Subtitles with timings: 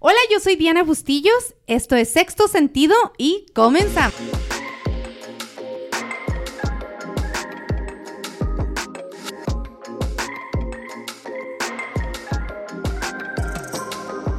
[0.00, 4.14] Hola, yo soy Diana Bustillos, esto es Sexto Sentido y comenzamos.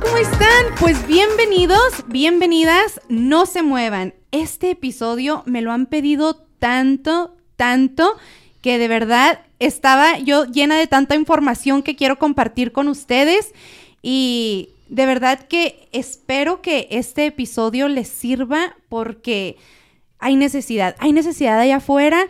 [0.01, 0.65] ¿Cómo están?
[0.79, 4.13] Pues bienvenidos, bienvenidas, no se muevan.
[4.31, 8.15] Este episodio me lo han pedido tanto, tanto,
[8.61, 13.53] que de verdad estaba yo llena de tanta información que quiero compartir con ustedes
[14.01, 19.57] y de verdad que espero que este episodio les sirva porque
[20.17, 22.25] hay necesidad, hay necesidad allá afuera.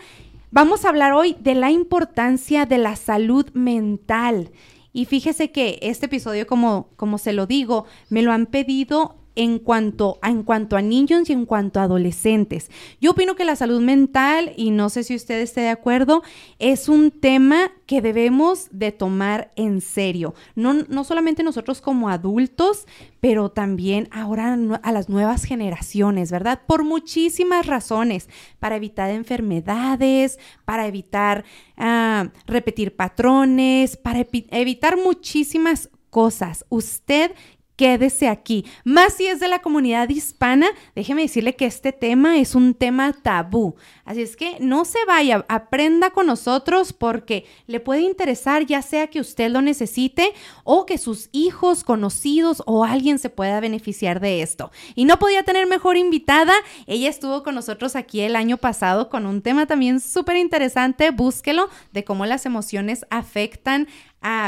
[0.51, 4.51] Vamos a hablar hoy de la importancia de la salud mental.
[4.91, 9.59] Y fíjese que este episodio, como, como se lo digo, me lo han pedido en
[9.59, 12.69] cuanto, a, en cuanto a niños y en cuanto a adolescentes.
[12.99, 16.23] Yo opino que la salud mental, y no sé si usted esté de acuerdo,
[16.59, 20.33] es un tema que debemos de tomar en serio.
[20.55, 22.85] No, no solamente nosotros como adultos,
[23.19, 26.61] pero también ahora a las nuevas generaciones, ¿verdad?
[26.67, 31.45] Por muchísimas razones, para evitar enfermedades, para evitar
[31.77, 36.65] ah, repetir patrones, para evitar muchísimas cosas.
[36.69, 37.31] Usted
[37.79, 38.65] quédese aquí.
[38.83, 43.13] Más si es de la comunidad hispana, déjeme decirle que este tema es un tema
[43.13, 43.75] tabú.
[44.03, 49.07] Así es que no se vaya, aprenda con nosotros porque le puede interesar ya sea
[49.07, 50.33] que usted lo necesite
[50.65, 54.71] o que sus hijos, conocidos o alguien se pueda beneficiar de esto.
[54.93, 56.51] Y no podía tener mejor invitada.
[56.85, 61.11] Ella estuvo con nosotros aquí el año pasado con un tema también súper interesante.
[61.11, 63.87] Búsquelo de cómo las emociones afectan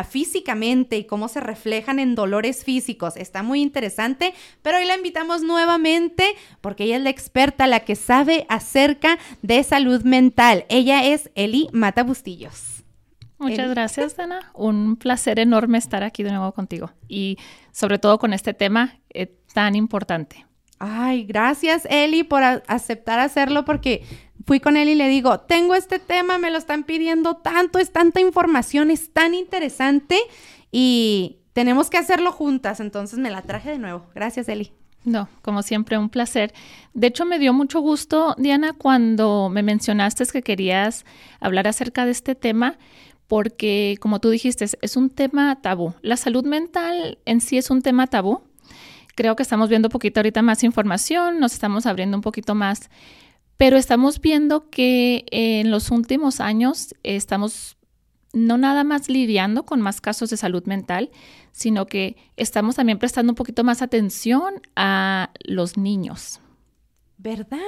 [0.09, 3.16] físicamente y cómo se reflejan en dolores físicos.
[3.16, 6.25] Está muy interesante, pero hoy la invitamos nuevamente
[6.59, 10.66] porque ella es la experta, la que sabe acerca de salud mental.
[10.69, 12.83] Ella es Eli Mata Bustillos.
[13.38, 14.52] Muchas gracias, Dana.
[14.53, 17.38] Un placer enorme estar aquí de nuevo contigo y
[17.72, 20.45] sobre todo con este tema eh, tan importante.
[20.83, 24.03] Ay, gracias Eli por aceptar hacerlo porque
[24.47, 27.92] fui con él y le digo, tengo este tema, me lo están pidiendo tanto, es
[27.92, 30.17] tanta información, es tan interesante
[30.71, 34.08] y tenemos que hacerlo juntas, entonces me la traje de nuevo.
[34.15, 34.71] Gracias Eli.
[35.03, 36.52] No, como siempre, un placer.
[36.95, 41.05] De hecho, me dio mucho gusto, Diana, cuando me mencionaste que querías
[41.39, 42.80] hablar acerca de este tema,
[43.27, 45.93] porque, como tú dijiste, es un tema tabú.
[46.02, 48.41] La salud mental en sí es un tema tabú
[49.16, 52.89] creo que estamos viendo un poquito ahorita más información, nos estamos abriendo un poquito más,
[53.58, 57.77] pero estamos viendo que en los últimos años estamos
[58.33, 61.11] no nada más lidiando con más casos de salud mental,
[61.52, 66.39] sino que estamos también prestando un poquito más atención a los niños.
[67.17, 67.60] ¿Verdad?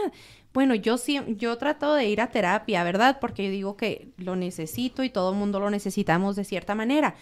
[0.53, 3.17] Bueno, yo sí, yo trato de ir a terapia, ¿verdad?
[3.19, 7.15] Porque yo digo que lo necesito y todo el mundo lo necesitamos de cierta manera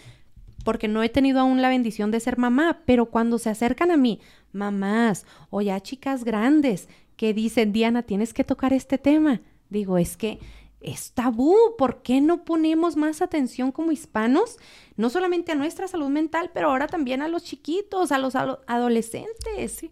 [0.64, 3.98] porque no he tenido aún la bendición de ser mamá, pero cuando se acercan a
[3.98, 4.20] mí,
[4.52, 10.18] mamás o ya chicas grandes que dicen, Diana, tienes que tocar este tema, digo, es
[10.18, 10.40] que
[10.82, 14.58] es tabú, ¿por qué no ponemos más atención como hispanos?
[14.98, 19.86] No solamente a nuestra salud mental, pero ahora también a los chiquitos, a los adolescentes.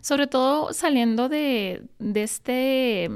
[0.00, 3.10] Sobre todo saliendo de, de, este,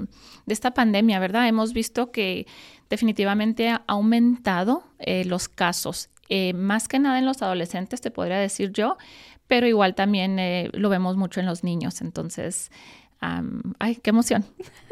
[0.46, 1.46] de esta pandemia, ¿verdad?
[1.46, 2.46] Hemos visto que
[2.90, 8.38] definitivamente ha aumentado eh, los casos eh, más que nada en los adolescentes, te podría
[8.38, 8.96] decir yo,
[9.48, 12.00] pero igual también eh, lo vemos mucho en los niños.
[12.00, 12.70] Entonces,
[13.20, 14.42] ay, qué emoción.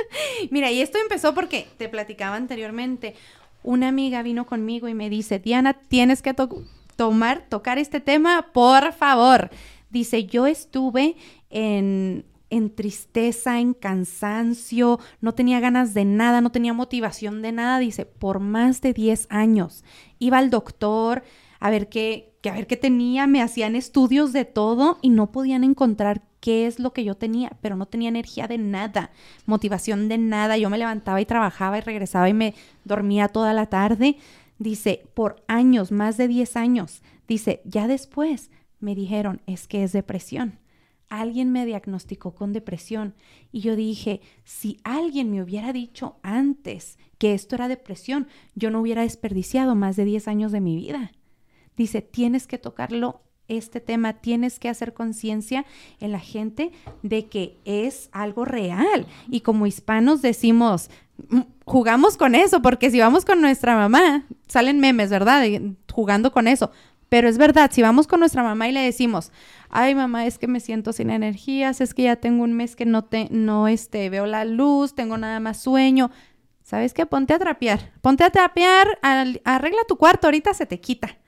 [0.50, 3.14] Mira, y esto empezó porque te platicaba anteriormente.
[3.62, 6.34] Una amiga vino conmigo y me dice, Diana, tienes que
[6.96, 9.48] tomar, tocar este tema, por favor.
[9.88, 11.16] Dice, yo estuve
[11.48, 17.78] en en tristeza, en cansancio, no tenía ganas de nada, no tenía motivación de nada,
[17.78, 19.84] dice, por más de 10 años.
[20.18, 21.22] Iba al doctor
[21.60, 25.64] a ver qué, a ver qué tenía, me hacían estudios de todo y no podían
[25.64, 29.10] encontrar qué es lo que yo tenía, pero no tenía energía de nada,
[29.46, 30.56] motivación de nada.
[30.58, 34.16] Yo me levantaba y trabajaba y regresaba y me dormía toda la tarde.
[34.58, 37.02] Dice, por años, más de 10 años.
[37.28, 38.50] Dice, ya después
[38.80, 40.58] me dijeron, es que es depresión
[41.10, 43.14] alguien me diagnosticó con depresión
[43.52, 48.80] y yo dije, si alguien me hubiera dicho antes que esto era depresión, yo no
[48.80, 51.12] hubiera desperdiciado más de 10 años de mi vida.
[51.76, 55.66] Dice, tienes que tocarlo este tema, tienes que hacer conciencia
[55.98, 56.70] en la gente
[57.02, 59.06] de que es algo real.
[59.28, 60.88] Y como hispanos decimos,
[61.28, 65.44] mm, jugamos con eso, porque si vamos con nuestra mamá, salen memes, ¿verdad?
[65.92, 66.70] jugando con eso.
[67.10, 69.32] Pero es verdad, si vamos con nuestra mamá y le decimos,
[69.68, 72.86] ay mamá, es que me siento sin energías, es que ya tengo un mes que
[72.86, 76.10] no te, no este, veo la luz, tengo nada más sueño.
[76.62, 77.06] ¿Sabes qué?
[77.06, 77.92] Ponte a trapear.
[78.00, 81.18] Ponte a trapear, arregla tu cuarto, ahorita se te quita.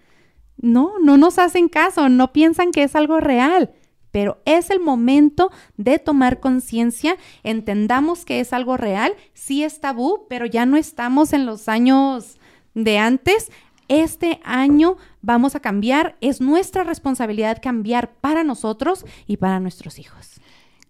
[0.56, 3.72] No, no nos hacen caso, no piensan que es algo real.
[4.12, 10.26] pero es el momento de tomar conciencia, entendamos que es algo real, sí es tabú,
[10.28, 12.38] pero ya no estamos en los años
[12.74, 13.50] de antes.
[13.92, 20.40] Este año vamos a cambiar, es nuestra responsabilidad cambiar para nosotros y para nuestros hijos.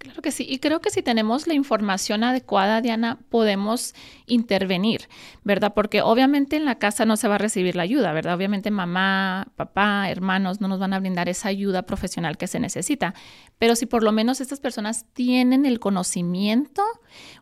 [0.02, 3.94] Claro que sí, y creo que si tenemos la información adecuada, Diana, podemos
[4.26, 5.08] intervenir,
[5.44, 5.74] ¿verdad?
[5.74, 8.34] Porque obviamente en la casa no se va a recibir la ayuda, ¿verdad?
[8.34, 13.14] Obviamente mamá, papá, hermanos no nos van a brindar esa ayuda profesional que se necesita,
[13.60, 16.82] pero si por lo menos estas personas tienen el conocimiento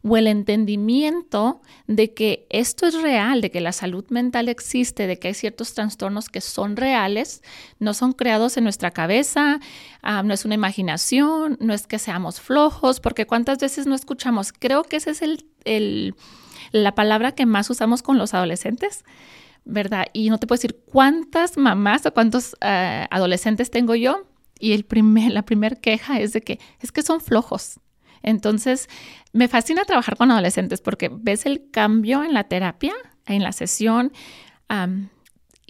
[0.03, 5.19] o el entendimiento de que esto es real, de que la salud mental existe, de
[5.19, 7.43] que hay ciertos trastornos que son reales,
[7.79, 9.61] no son creados en nuestra cabeza,
[10.03, 14.53] ah, no es una imaginación, no es que seamos flojos, porque cuántas veces no escuchamos.
[14.53, 16.15] Creo que esa es el,
[16.73, 19.05] la palabra que más usamos con los adolescentes.
[19.65, 20.07] ¿verdad?
[20.15, 24.27] Y no te puedo decir cuántas mamás o cuántos eh, adolescentes tengo yo.
[24.59, 27.79] Y el primer, la primera queja es de que es que son flojos.
[28.23, 28.89] Entonces,
[29.33, 32.95] me fascina trabajar con adolescentes porque ves el cambio en la terapia,
[33.27, 34.13] en la sesión.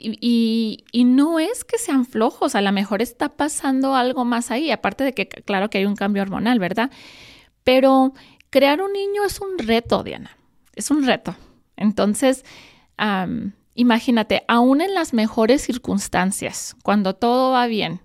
[0.03, 5.05] Y, no es que sean flojos, a lo mejor está pasando algo más ahí, aparte
[5.05, 6.91] de que, claro que hay un cambio hormonal, ¿verdad?
[7.65, 8.15] Pero
[8.51, 10.37] crear un niño es un reto, Diana,
[10.75, 11.37] es un reto.
[11.77, 12.45] Entonces,
[13.75, 18.01] imagínate, aún en las mejores circunstancias, cuando todo va bien,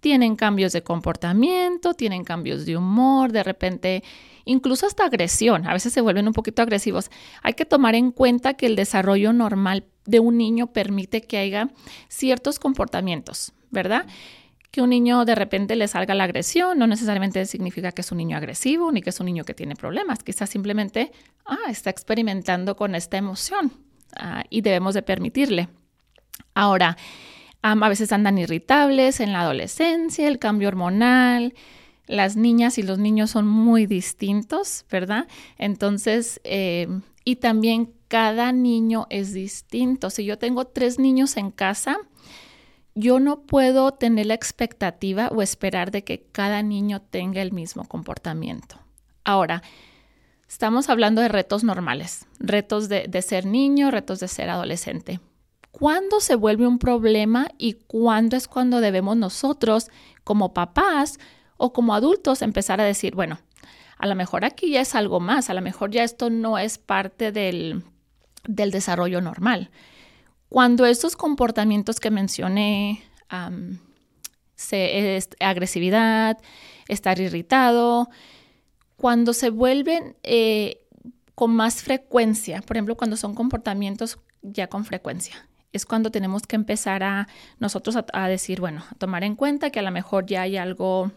[0.00, 4.04] tienen cambios de comportamiento, tienen cambios de humor, de repente
[4.48, 7.10] incluso hasta agresión, a veces se vuelven un poquito agresivos.
[7.42, 11.68] Hay que tomar en cuenta que el desarrollo normal de un niño permite que haya
[12.08, 14.06] ciertos comportamientos, ¿verdad?
[14.70, 18.18] Que un niño de repente le salga la agresión no necesariamente significa que es un
[18.18, 21.12] niño agresivo ni que es un niño que tiene problemas, quizás simplemente
[21.44, 23.72] ah, está experimentando con esta emoción
[24.16, 25.68] ah, y debemos de permitirle.
[26.54, 26.96] Ahora,
[27.62, 31.54] a veces andan irritables en la adolescencia, el cambio hormonal.
[32.08, 35.28] Las niñas y los niños son muy distintos, ¿verdad?
[35.58, 36.88] Entonces, eh,
[37.24, 40.10] y también cada niño es distinto.
[40.10, 41.98] Si yo tengo tres niños en casa,
[42.94, 47.84] yo no puedo tener la expectativa o esperar de que cada niño tenga el mismo
[47.84, 48.80] comportamiento.
[49.24, 49.62] Ahora,
[50.48, 55.20] estamos hablando de retos normales, retos de, de ser niño, retos de ser adolescente
[55.78, 59.90] cuándo se vuelve un problema y cuándo es cuando debemos nosotros,
[60.24, 61.18] como papás
[61.58, 63.38] o como adultos, empezar a decir, bueno,
[63.98, 66.78] a lo mejor aquí ya es algo más, a lo mejor ya esto no es
[66.78, 67.82] parte del,
[68.46, 69.70] desarrollo normal.
[70.48, 73.02] Cuando estos comportamientos que mencioné,
[74.54, 76.38] se, agresividad,
[76.86, 78.08] estar irritado,
[78.96, 80.80] cuando se vuelven eh,
[81.34, 86.56] con más frecuencia, por ejemplo, cuando son comportamientos ya con frecuencia, es cuando tenemos que
[86.56, 87.28] empezar a
[87.58, 91.12] nosotros a, decir, bueno, a tomar en cuenta que a lo mejor ya hay algo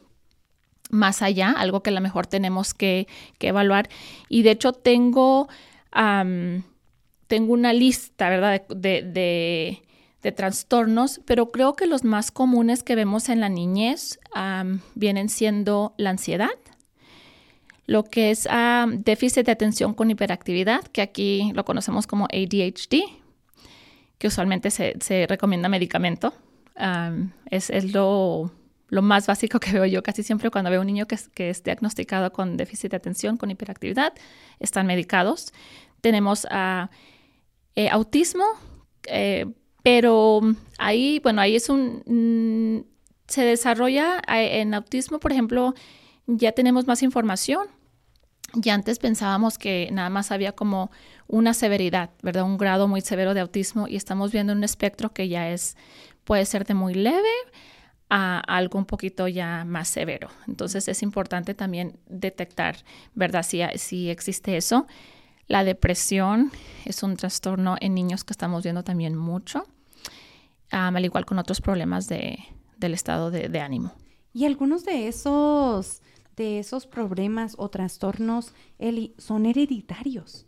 [0.91, 3.07] más allá, algo que a lo mejor tenemos que,
[3.39, 3.89] evaluar.
[4.29, 5.47] Y de hecho tengo,
[5.91, 9.81] tengo una lista, ¿verdad?, de,
[10.35, 14.19] trastornos, pero creo que los más comunes que vemos en la niñez
[14.93, 16.51] vienen siendo la ansiedad,
[17.87, 18.47] lo que es
[18.99, 23.03] déficit de atención con hiperactividad, que aquí lo conocemos como ADHD,
[24.17, 26.33] que usualmente se, recomienda medicamento.
[27.49, 28.51] es, lo,
[29.01, 31.63] más básico que veo yo casi siempre cuando veo un niño que es, que es
[31.63, 34.13] diagnosticado con déficit de atención, con hiperactividad,
[34.59, 35.53] están medicados.
[36.01, 36.45] Tenemos
[37.75, 38.43] eh, autismo,
[39.05, 39.45] eh,
[39.81, 40.41] pero
[40.77, 42.03] ahí, bueno, ahí es un...
[42.05, 42.91] Mm,
[43.27, 45.73] se desarrolla eh, en autismo, por ejemplo,
[46.27, 47.67] ya tenemos más información.
[48.61, 50.91] Y antes pensábamos que nada más había como
[51.27, 52.43] una severidad, ¿verdad?
[52.43, 55.77] Un grado muy severo de autismo y estamos viendo un espectro que ya es,
[56.25, 57.29] puede ser de muy leve
[58.13, 60.27] a algo un poquito ya más severo.
[60.45, 62.75] Entonces es importante también detectar,
[63.15, 63.41] ¿verdad?
[63.43, 64.85] Si, si existe eso.
[65.47, 66.51] La depresión
[66.83, 69.65] es un trastorno en niños que estamos viendo también mucho,
[70.71, 72.37] al igual con otros problemas de,
[72.77, 73.93] del estado de, de ánimo.
[74.33, 76.01] Y algunos de esos,
[76.35, 80.45] de esos problemas o trastornos, Eli, son hereditarios.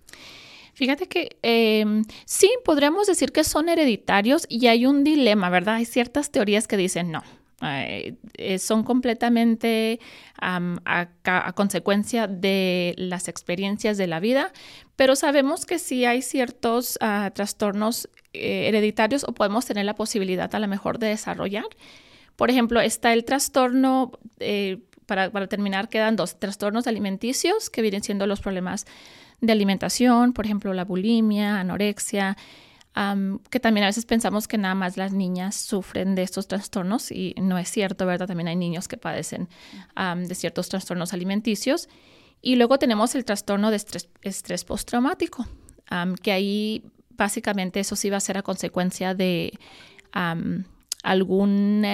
[0.74, 5.76] Fíjate que em, sí, podríamos decir que son hereditarios y hay un dilema, ¿verdad?
[5.76, 7.24] Hay ciertas teorías que dicen no.
[7.62, 10.00] Eh, son completamente
[10.40, 11.08] a,
[11.56, 14.52] consecuencia de las experiencias de la vida,
[14.96, 20.54] pero sabemos que sí hay ciertos ah, trastornos eh, hereditarios o podemos tener la posibilidad
[20.54, 21.66] a lo mejor de desarrollar.
[22.36, 28.04] Por ejemplo, está el trastorno, eh, para, para terminar, quedan dos trastornos alimenticios que vienen
[28.04, 28.86] siendo los problemas
[29.40, 32.38] de alimentación, por ejemplo, la bulimia, anorexia,
[33.50, 37.34] que también a veces pensamos que nada más las niñas sufren de estos trastornos y
[37.42, 38.28] no es cierto, ¿verdad?
[38.28, 39.50] También hay niños que padecen
[39.96, 41.90] de ciertos trastornos alimenticios.
[42.42, 45.48] Y luego tenemos el trastorno de estrés, estrés postraumático,
[46.22, 46.84] que ahí
[47.16, 49.58] básicamente eso sí va a ser a consecuencia de
[51.04, 51.88] alguna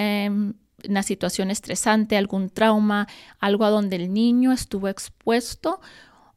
[1.02, 3.06] situación estresante, algún trauma,
[3.38, 5.80] algo a donde el niño estuvo expuesto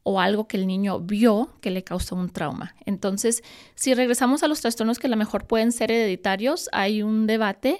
[0.04, 2.76] o algo que el niño vio que le causó un trauma.
[2.86, 3.42] Entonces,
[3.74, 7.78] si regresamos a los trastornos que a lo mejor pueden ser hereditarios, hay un debate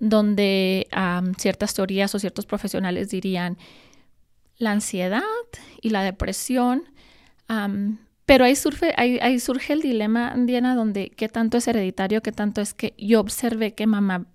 [0.00, 0.88] donde
[1.38, 3.56] ciertas teorías o ciertos profesionales dirían
[4.58, 5.22] la ansiedad
[5.82, 6.84] y la depresión,
[8.24, 12.60] pero ahí surge, ahí surge el dilema, Diana, donde qué tanto es hereditario, qué tanto
[12.62, 14.26] es que yo observé que mamá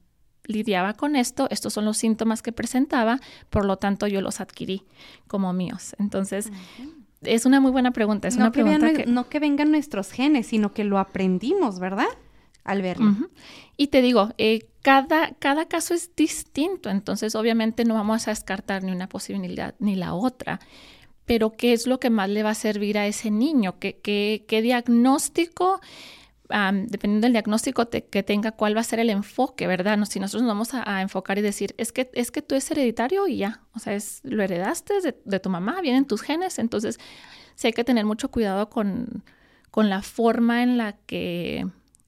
[0.46, 3.20] lidiaba con esto, estos son los síntomas que presentaba,
[3.50, 4.86] por lo tanto yo los adquirí
[5.28, 5.96] como míos.
[6.00, 6.52] Entonces,
[7.22, 8.28] es una muy buena pregunta.
[8.28, 9.06] Es no una que pregunta que...
[9.06, 12.08] No que vengan nuestros genes, sino que lo aprendimos, ¿verdad?
[12.64, 13.16] Al verlo.
[13.78, 18.84] Y te digo, eh, cada, cada caso es distinto, entonces obviamente no vamos a descartar
[18.84, 20.60] ni una posibilidad ni la otra.
[21.26, 23.80] Pero ¿qué es lo que más le va a servir a ese niño?
[23.80, 25.80] ¿Qué, qué, qué diagnóstico?
[26.52, 29.98] Dependiendo del diagnóstico que tenga, cuál va a ser el enfoque, ¿verdad?
[29.98, 32.70] No, si nosotros nos vamos a, enfocar y decir, es que, es que tú es
[32.72, 34.94] hereditario y ya, o sea, es, lo heredaste
[35.24, 37.00] de, tu mamá, vienen tus genes, entonces
[37.56, 39.24] sí hay que tener mucho cuidado con,
[39.72, 41.68] con la forma en la que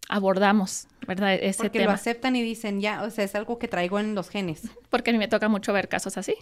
[0.09, 1.33] abordamos, ¿verdad?
[1.33, 4.29] Ese Porque lo aceptan y dicen, ya, o sea, es algo que traigo en los
[4.29, 4.69] genes.
[4.89, 6.35] Porque a mí me toca mucho ver casos así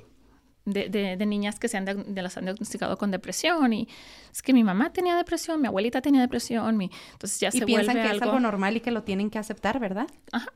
[0.66, 3.88] de, de, niñas que se han, de las han diagnosticado con depresión y
[4.32, 7.96] es que mi mamá tenía depresión, mi abuelita tenía depresión, mi, entonces ya se piensan
[7.96, 10.08] vuelve que es algo normal y que lo tienen que aceptar, ¿verdad?
[10.32, 10.54] Ajá.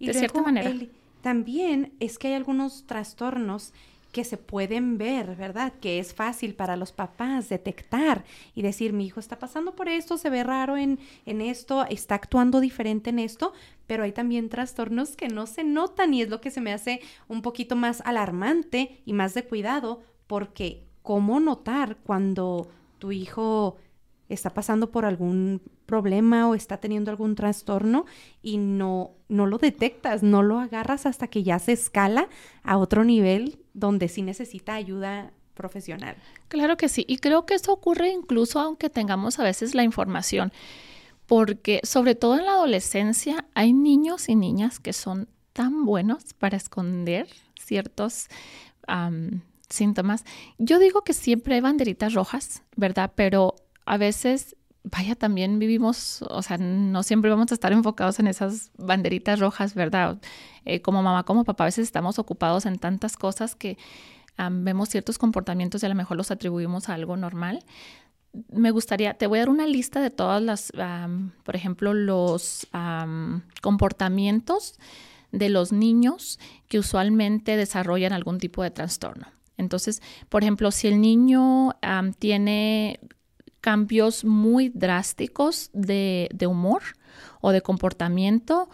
[0.00, 0.72] de cierta manera.
[1.22, 3.72] también es que hay algunos trastornos
[4.12, 5.74] que se pueden ver, ¿verdad?
[5.80, 10.16] Que es fácil para los papás detectar y decir, mi hijo está pasando por esto,
[10.16, 13.52] se ve raro en, en esto, está actuando diferente en esto,
[13.86, 17.00] pero hay también trastornos que no se notan y es lo que se me hace
[17.28, 23.76] un poquito más alarmante y más de cuidado, porque ¿cómo notar cuando tu hijo
[24.28, 28.06] está pasando por algún problema o está teniendo algún trastorno
[28.42, 32.28] y no, no lo detectas, no lo agarras hasta que ya se escala
[32.64, 36.16] a otro nivel donde sí necesita ayuda profesional.
[36.48, 40.52] Claro que sí, y creo que eso ocurre incluso aunque tengamos a veces la información,
[41.26, 46.56] porque sobre todo en la adolescencia hay niños y niñas que son tan buenos para
[46.56, 47.28] esconder
[47.58, 48.28] ciertos
[49.68, 50.24] síntomas.
[50.58, 53.12] Yo digo que siempre hay banderitas rojas, ¿verdad?
[53.14, 54.56] Pero a veces,
[54.90, 59.74] vaya, también vivimos, o sea, no siempre vamos a estar enfocados en esas banderitas rojas,
[59.74, 60.18] ¿verdad?
[60.64, 63.78] Eh, como mamá, como papá, a veces estamos ocupados en tantas cosas que
[64.38, 67.64] vemos ciertos comportamientos y a lo mejor los atribuimos a algo normal.
[68.52, 70.72] Me gustaría, te voy a dar una lista de todas las,
[71.42, 72.68] por ejemplo, los
[73.62, 74.78] comportamientos
[75.32, 76.38] de los niños
[76.68, 79.26] que usualmente desarrollan algún tipo de trastorno.
[79.56, 81.74] Entonces, por ejemplo, si el niño
[82.18, 83.00] tiene
[83.66, 86.82] cambios muy drásticos de, humor
[87.40, 88.70] o de comportamiento,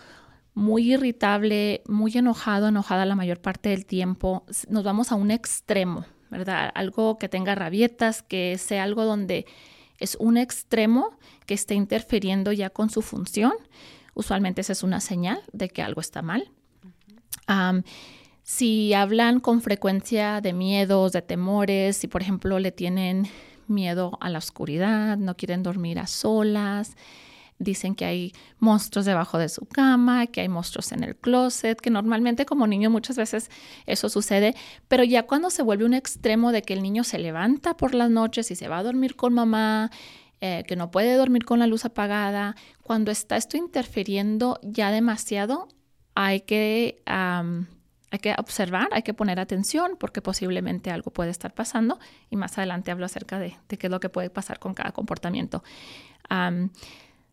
[0.53, 6.05] muy irritable, muy enojado, enojada la mayor parte del tiempo, nos vamos a un extremo,
[6.29, 6.71] ¿verdad?
[6.75, 9.47] Algo que tenga rabietas, que sea algo donde
[9.99, 13.55] es un extremo que esté interfiriendo ya con su función.
[14.13, 16.51] Usualmente esa es una señal de que algo está mal.
[18.43, 23.27] si hablan con frecuencia de miedos, de temores, si por ejemplo le tienen
[23.69, 26.97] miedo a la oscuridad, no quieren dormir a solas,
[27.59, 31.91] dicen que hay monstruos debajo de su cama, que hay monstruos en el closet, que
[31.91, 33.51] normalmente como niño muchas veces
[33.87, 34.55] eso sucede,
[34.89, 38.11] pero ya cuando se vuelve un extremo de que el niño se levanta por las
[38.11, 39.91] noches y se va a dormir con mamá,
[40.41, 45.69] eh, que no puede dormir con la luz apagada, cuando está esto interfiriendo ya demasiado,
[46.15, 47.03] hay que
[48.13, 52.59] hay que observar, hay que poner atención porque posiblemente algo puede estar pasando y más
[52.59, 55.65] adelante hablo acerca de, qué es lo que puede pasar con cada comportamiento.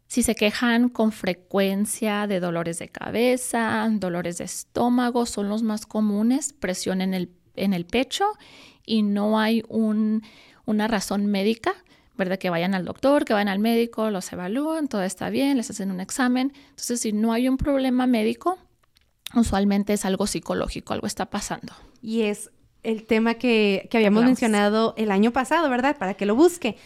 [0.08, 5.86] si se quejan con frecuencia de dolores de cabeza, dolores de estómago, son los más
[5.86, 8.26] comunes, presión en el, pecho
[8.86, 11.74] y no hay una razón médica,
[12.18, 12.40] ¿verdad?
[12.40, 15.92] Que vayan al doctor, que vayan al médico, los evalúan, todo está bien, les hacen
[15.92, 16.54] un examen.
[16.70, 18.58] Entonces, si no hay un problema médico,
[19.36, 21.74] usualmente es algo psicológico, algo está pasando.
[22.02, 22.52] Y es
[22.84, 25.98] el tema que, habíamos mencionado el año pasado, ¿verdad?
[25.98, 26.78] Para que lo busque,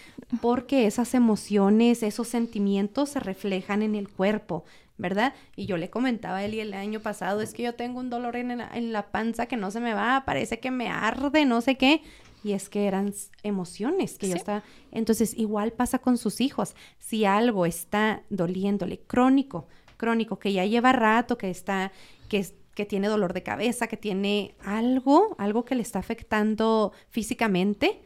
[0.42, 4.66] porque esas emociones, esos sentimientos se reflejan en el cuerpo,
[4.98, 5.34] ¿verdad?
[5.56, 8.36] Y yo le comentaba a él el año pasado, es que yo tengo un dolor
[8.36, 11.62] en la, en la panza que no se me va, parece que me arde, no
[11.62, 12.02] sé qué,
[12.44, 14.64] y es que eran emociones que yo estaba.
[14.92, 16.76] Entonces, igual pasa con sus hijos.
[17.00, 21.94] Si algo está doliéndole crónico, crónico, que ya lleva rato, que está,
[22.34, 28.02] que, que tiene dolor de cabeza, que tiene algo, algo que le está afectando físicamente,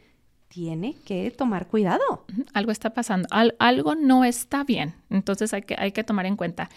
[0.48, 2.26] tiene que tomar cuidado.
[2.52, 4.94] Algo está pasando, algo no está bien.
[5.08, 6.68] Entonces hay que, hay que tomar en cuenta.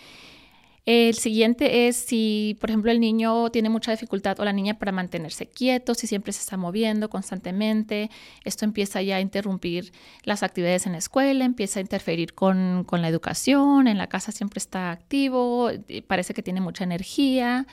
[0.86, 4.92] El siguiente es si, por ejemplo, el niño tiene mucha dificultad o la niña para
[4.92, 8.10] mantenerse quieto, si siempre se está moviendo constantemente,
[8.46, 9.92] esto empieza ya a interrumpir
[10.24, 14.58] las actividades en la escuela, empieza a interferir con, la educación, en la casa siempre
[14.58, 15.70] está activo,
[16.08, 17.68] parece que tiene mucha energía.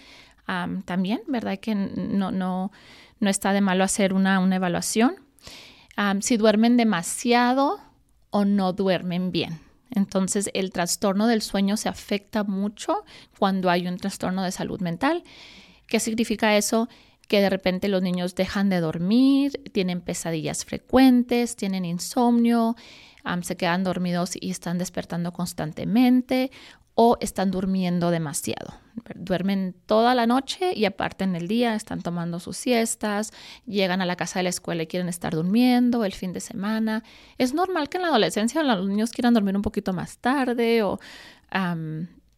[0.84, 1.58] también, ¿verdad?
[1.58, 2.72] Que no, no,
[3.20, 5.16] no está de malo hacer una, una evaluación.
[6.20, 7.80] si duermen demasiado
[8.30, 9.67] o no duermen bien.
[9.90, 13.04] Entonces, el trastorno del sueño se afecta mucho
[13.38, 15.24] cuando hay un trastorno de salud mental.
[15.86, 16.88] ¿Qué significa eso?
[17.28, 22.76] Que de repente los niños dejan de dormir, tienen pesadillas frecuentes, tienen insomnio,
[23.42, 26.50] se quedan dormidos y están despertando constantemente
[27.00, 28.74] o están durmiendo demasiado.
[29.14, 33.32] Duermen toda la noche y aparte en el día están tomando sus siestas,
[33.66, 37.04] llegan a la casa de la escuela y quieren estar durmiendo el fin de semana.
[37.38, 40.98] Es normal que en la adolescencia los niños quieran dormir un poquito más tarde o...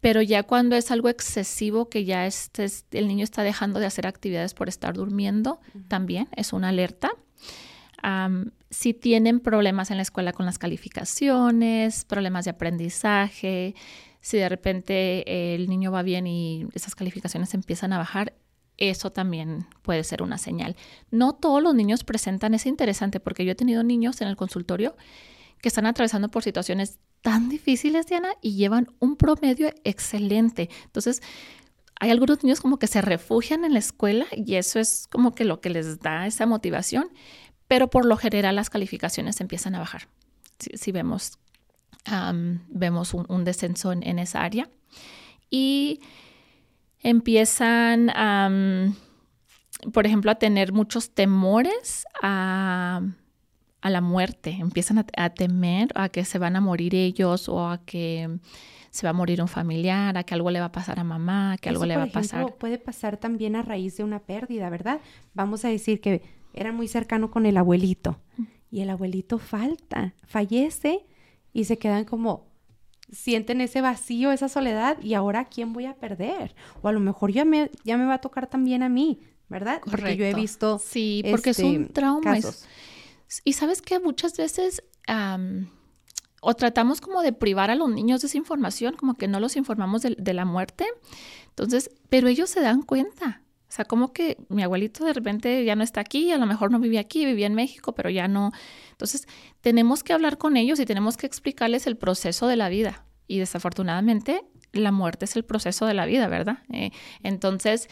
[0.02, 4.06] pero ya cuando es algo excesivo, que ya este, el niño está dejando de hacer
[4.06, 7.12] actividades por estar durmiendo, también es una alerta.
[8.68, 13.74] si tienen problemas en la escuela con las calificaciones, problemas de aprendizaje,
[14.20, 18.34] si de repente el niño va bien y esas calificaciones empiezan a bajar,
[18.76, 20.76] eso también puede ser una señal.
[21.10, 24.96] No todos los niños presentan, es interesante porque yo he tenido niños en el consultorio
[25.60, 30.70] que están atravesando por situaciones tan difíciles, Diana, y llevan un promedio excelente.
[30.86, 31.22] Entonces,
[32.00, 35.44] hay algunos niños como que se refugian en la escuela y eso es como que
[35.44, 37.10] lo que les da esa motivación,
[37.68, 40.08] pero por lo general las calificaciones empiezan a bajar.
[40.58, 41.38] Si, vemos
[42.68, 44.68] vemos un, descenso en, esa área.
[45.50, 46.00] Y
[47.02, 48.12] empiezan,
[49.92, 53.02] por ejemplo, a tener muchos temores a,
[53.82, 54.56] la muerte.
[54.60, 58.38] Empiezan a, temer a que se van a morir ellos o a que
[58.90, 61.56] se va a morir un familiar, a que algo le va a pasar a mamá,
[61.60, 62.56] que algo le va a pasar.
[62.56, 65.00] Puede pasar también a raíz de una pérdida, ¿verdad?
[65.32, 68.20] Vamos a decir que era muy cercano con el abuelito
[68.70, 71.06] y el abuelito falta, fallece
[71.52, 72.50] y se quedan como,
[73.12, 76.54] sienten ese vacío, esa soledad y ahora quién voy a perder?
[76.82, 79.80] O a lo mejor ya me, ya me va a tocar también a mí, ¿verdad?
[79.84, 80.78] Porque yo he visto...
[80.78, 82.38] Sí, porque es un este, trauma.
[83.44, 84.82] y sabes que muchas veces...
[86.40, 89.56] o tratamos como de privar a los niños de esa información, como que no los
[89.56, 90.86] informamos de, de la muerte.
[91.48, 93.42] Entonces, pero ellos se dan cuenta.
[93.70, 96.72] O sea, como que mi abuelito de repente ya no está aquí, a lo mejor
[96.72, 98.50] no vivía aquí, vivía en México, pero ya no.
[98.90, 99.28] Entonces,
[99.60, 103.04] tenemos que hablar con ellos y tenemos que explicarles el proceso de la vida.
[103.28, 106.58] Y desafortunadamente, la muerte es el proceso de la vida, ¿verdad?
[106.72, 106.90] Eh,
[107.22, 107.88] entonces,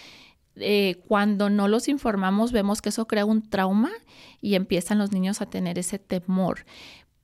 [0.57, 3.93] eh, cuando no los informamos, vemos que eso crea un trauma
[4.41, 6.65] y empiezan los niños a tener ese temor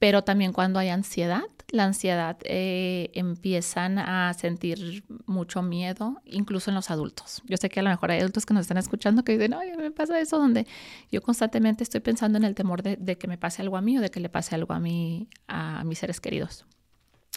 [0.05, 6.74] pero también cuando hay ansiedad, la ansiedad eh, empiezan a sentir mucho miedo, incluso en
[6.74, 7.42] los adultos.
[7.46, 9.77] Yo sé que a lo mejor hay adultos que nos están escuchando que dicen, oye,
[9.77, 10.66] me pasa eso, donde
[11.11, 14.00] yo constantemente estoy pensando en el temor de, que me pase algo a mí o
[14.00, 16.64] de que le pase algo a mí, a mis seres queridos.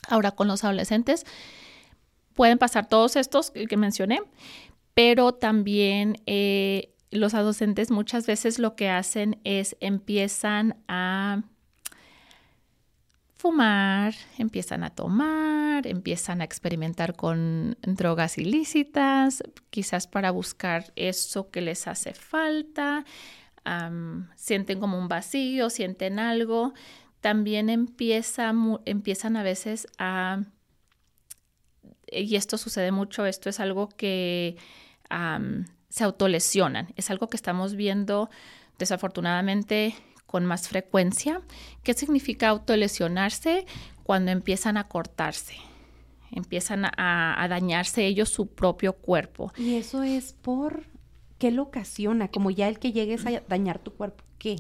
[0.10, 1.26] Ahora, con los adolescentes
[2.34, 4.22] pueden pasar todos estos que mencioné,
[4.94, 11.44] pero también eh, los adolescentes muchas veces lo que hacen es empiezan a
[13.38, 21.62] fumar, empiezan a tomar, empiezan a experimentar con drogas ilícitas, quizás para buscar eso que
[21.62, 23.06] les hace falta,
[24.36, 26.74] sienten como un vacío, sienten algo.
[27.22, 28.54] También empieza,
[28.86, 30.44] empiezan a veces a,
[32.12, 34.58] y esto sucede mucho, esto es algo que
[35.90, 38.30] se autolesionan, es algo que estamos viendo
[38.80, 39.96] desafortunadamente
[40.28, 41.42] con más frecuencia.
[41.82, 43.66] ¿Qué significa autolesionarse?
[44.04, 45.56] Cuando empiezan a cortarse,
[46.32, 49.52] empiezan a, dañarse ellos su propio cuerpo.
[49.58, 50.86] Y eso es por
[51.40, 54.58] qué lo ocasiona, como ya el que llegues a dañar tu cuerpo, ¿qué?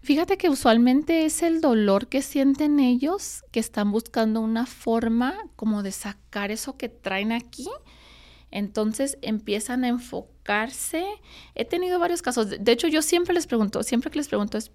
[0.00, 5.82] Fíjate que usualmente es el dolor que sienten ellos, que están buscando una forma como
[5.82, 7.68] de sacar eso que traen aquí.
[8.54, 11.04] Entonces empiezan a enfocarse.
[11.56, 12.50] He tenido varios casos.
[12.60, 14.70] De hecho, yo siempre les pregunto, siempre les pregunto es,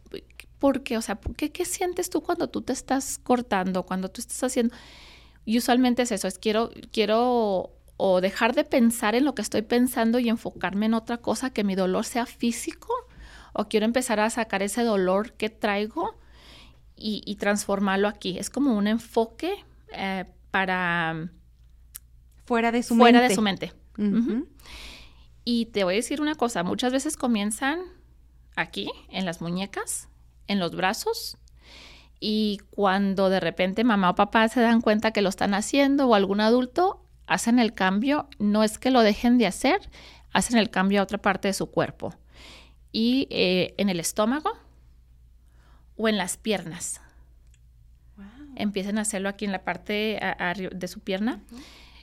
[0.60, 0.98] ¿por qué?
[0.98, 4.76] O sea, ¿qué, qué sientes tú cuando tú te estás cortando, cuando tú estás haciendo?
[5.46, 9.62] Y usualmente es eso, es quiero, quiero o dejar de pensar en lo que estoy
[9.62, 12.94] pensando y enfocarme en otra cosa, que mi dolor sea físico
[13.54, 16.20] o quiero empezar a sacar ese dolor que traigo
[16.98, 18.38] y, transformarlo aquí.
[18.38, 19.64] Es como un enfoque
[19.94, 21.30] eh, para...
[22.50, 23.74] Fuera de su fuera de su mente.
[25.46, 27.80] Y te voy a decir una cosa, muchas veces comienzan
[28.56, 30.10] aquí, en las muñecas,
[30.48, 31.38] en los brazos,
[32.20, 36.16] y cuando de repente mamá o papá se dan cuenta que lo están haciendo o
[36.16, 39.88] algún adulto, hacen el cambio, no es que lo dejen de hacer,
[40.34, 42.16] hacen el cambio a otra parte de su cuerpo.
[42.92, 44.58] Y eh, en el estómago
[45.98, 47.00] o en las piernas.
[48.56, 50.20] Empiecen a hacerlo aquí en la parte
[50.74, 51.44] de su pierna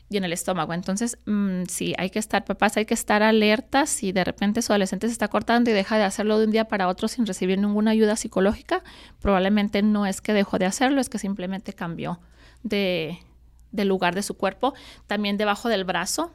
[0.08, 0.72] y en el estómago.
[0.72, 4.72] Entonces, mm, sí, hay que estar, papás, hay que estar alertas si de repente su
[4.72, 7.58] adolescente se está cortando y deja de hacerlo de un día para otro sin recibir
[7.58, 8.82] ninguna ayuda psicológica.
[9.20, 12.20] Probablemente no es que dejó de hacerlo, es que simplemente cambió
[12.62, 13.18] de,
[13.72, 14.74] lugar de su cuerpo.
[15.06, 16.32] También debajo del brazo,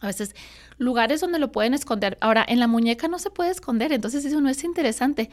[0.00, 0.34] a veces
[0.78, 2.18] lugares donde lo pueden esconder.
[2.20, 5.30] Ahora, en la muñeca no se puede esconder, entonces eso no es interesante.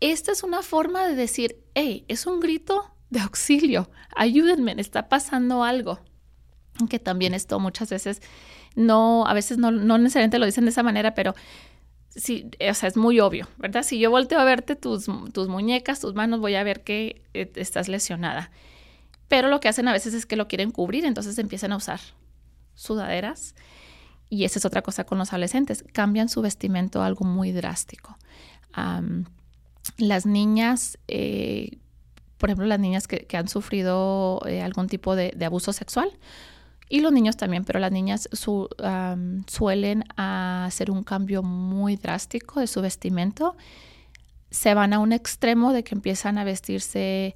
[0.00, 5.62] Esta es una forma de decir, hey, es un grito de auxilio, ayúdenme, está pasando
[5.62, 6.00] algo
[6.88, 8.20] que también esto muchas veces
[8.76, 11.34] no, a veces no, necesariamente lo dicen de esa manera, pero
[12.10, 13.82] sí, o sea, es muy obvio, ¿verdad?
[13.82, 17.50] Si yo volteo a verte tus, tus muñecas, tus manos, voy a ver que eh,
[17.56, 18.50] estás lesionada.
[19.28, 22.00] Pero lo que hacen a veces es que lo quieren cubrir, entonces empiezan a usar
[22.74, 23.54] sudaderas.
[24.28, 28.18] Y esa es otra cosa con los adolescentes, cambian su vestimento algo muy drástico.
[29.96, 31.78] las niñas, eh,
[32.36, 36.10] por ejemplo, las niñas que, han sufrido eh, algún tipo de abuso sexual,
[36.88, 38.28] y los niños también, pero las niñas
[39.46, 43.56] suelen hacer un cambio muy drástico de su vestimento.
[44.50, 47.34] Se van a un extremo de que empiezan a vestirse,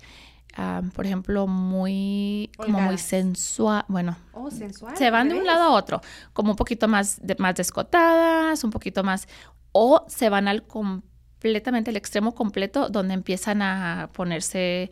[0.95, 3.85] por ejemplo, muy, como muy sensual.
[3.89, 6.01] Bueno, oh, sensual, se van de un lado a otro,
[6.33, 9.27] como un poquito más, más descotadas, un poquito más,
[9.73, 14.91] o se van al completamente el extremo completo donde empiezan a ponerse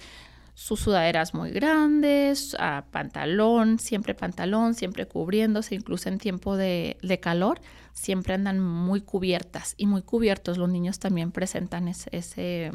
[0.58, 2.56] sus sudaderas muy grandes,
[2.90, 7.60] pantalón, siempre pantalón, siempre cubriéndose, incluso en tiempo de, calor,
[7.92, 10.58] siempre andan muy cubiertas y muy cubiertos.
[10.58, 12.72] Los niños también presentan ese, ese,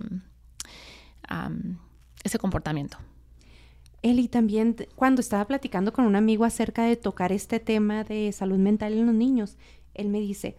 [2.23, 2.99] ese comportamiento.
[4.01, 8.59] Eli, también cuando estaba platicando con un amigo acerca de tocar este tema de salud
[8.59, 9.57] mental en los niños,
[9.93, 10.55] él me dice,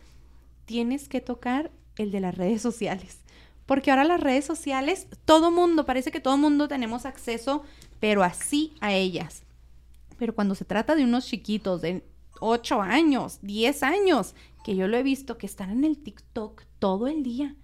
[0.67, 3.25] tienes que tocar el de las redes sociales
[3.67, 7.63] porque ahora las redes sociales, todo mundo, parece que todo mundo tenemos acceso,
[8.01, 9.43] pero así a ellas.
[10.19, 12.05] Pero cuando se trata de unos chiquitos de
[12.41, 17.07] 8 años, 10 años, que yo lo he visto que están en el TikTok todo
[17.07, 17.55] el día.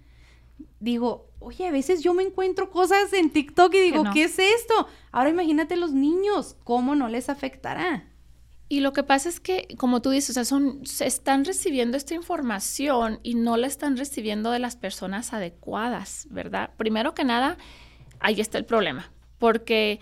[0.79, 4.87] Digo, oye, a veces yo me encuentro cosas en TikTok y digo, ¿qué es esto?
[5.11, 8.10] Ahora imagínate los niños, ¿cómo no les afectará?
[8.71, 12.13] Y lo que pasa es que, como tú dices, o sea, se están recibiendo esta
[12.13, 16.69] información y no la están recibiendo de las personas adecuadas, ¿verdad?
[16.77, 17.57] Primero que nada,
[18.21, 19.99] ahí está el problema, porque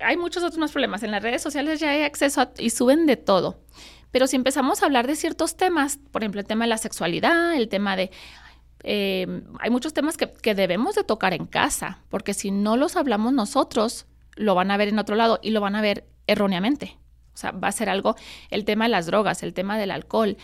[0.00, 1.02] hay muchos otros más problemas.
[1.02, 3.58] En las redes sociales ya hay acceso y suben de todo.
[4.10, 7.54] Pero si empezamos a hablar de ciertos temas, por ejemplo, el tema de la sexualidad,
[7.54, 8.10] el tema de...
[8.84, 12.96] Eh, hay muchos temas que, que debemos de tocar en casa, porque si no los
[12.96, 16.97] hablamos nosotros, lo van a ver en otro lado y lo van a ver erróneamente.
[17.38, 18.16] O sea, va a ser algo,
[18.50, 20.36] el tema de las drogas, el tema del alcohol.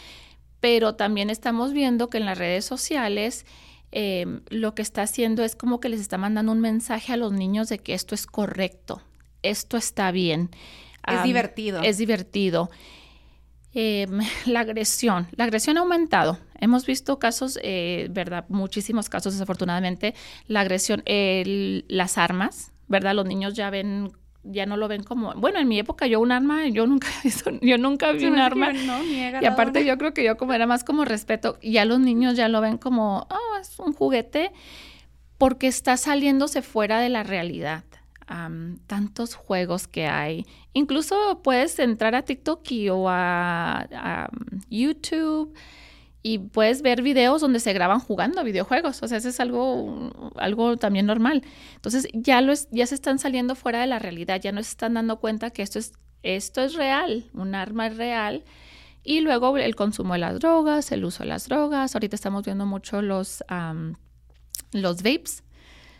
[0.60, 3.46] Pero también estamos viendo que en las redes sociales
[3.90, 7.32] em, lo que está haciendo es como que les está mandando un mensaje a los
[7.32, 9.02] niños de que esto es correcto,
[9.42, 10.50] esto está bien.
[11.04, 11.82] Es divertido.
[11.82, 12.70] Es divertido.
[13.72, 16.38] Em, la agresión, la agresión ha aumentado.
[16.60, 18.44] Hemos visto casos, eh, ¿verdad?
[18.48, 20.14] Muchísimos casos, desafortunadamente.
[20.46, 23.16] La agresión, las armas, ¿verdad?
[23.16, 24.12] Los niños ya ven
[24.44, 27.08] ya no lo ven como, bueno, en mi época yo un arma, yo nunca,
[27.62, 28.72] yo nunca vi un arma.
[28.72, 32.48] y aparte yo creo que yo como era más como respeto, ya los niños ya
[32.48, 34.52] lo ven como, oh, es un juguete,
[35.38, 37.84] porque está saliéndose fuera de la realidad.
[38.86, 40.46] tantos juegos que hay.
[40.72, 44.28] Incluso puedes entrar a TikTok o a
[44.70, 45.54] YouTube
[46.26, 50.78] y puedes ver videos donde se graban jugando videojuegos, o sea, eso es algo, algo
[50.78, 51.42] también normal.
[51.74, 54.94] Entonces ya, lo ya se están saliendo fuera de la realidad, ya no se están
[54.94, 58.42] dando cuenta que esto es, esto es real, un arma es real.
[59.02, 62.64] Y luego el consumo de las drogas, el uso de las drogas, ahorita estamos viendo
[62.64, 63.44] mucho los,
[64.72, 65.44] los vapes.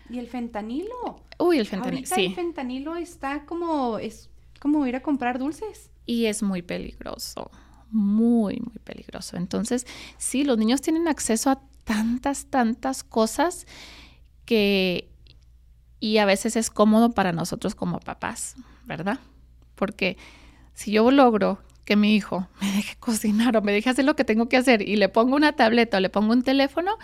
[0.09, 1.21] ¿Y el fentanilo?
[1.39, 2.25] Uy, el fentanilo, sí.
[2.25, 5.91] El fentanilo está como, es como ir a comprar dulces.
[6.07, 7.51] Y es muy peligroso
[7.95, 9.37] muy, muy peligroso.
[9.37, 9.87] Entonces,
[10.19, 13.67] sí, los niños tienen acceso a tantas, tantas cosas
[14.45, 15.09] que,
[16.01, 19.19] y a veces es cómodo para nosotros como papás, ¿verdad?
[19.75, 20.17] Porque
[20.75, 24.25] si yo logro que mi hijo me deje cocinar o me deje hacer lo que
[24.25, 26.99] tengo que hacer y le pongo una tableta o le pongo un teléfono,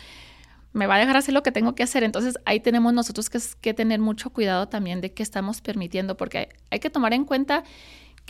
[0.73, 2.05] me va a dejar hacer lo que tengo que hacer.
[2.05, 6.49] Entonces ahí tenemos nosotros que, que tener mucho cuidado también de qué estamos permitiendo, porque
[6.71, 7.65] hay, que tomar en cuenta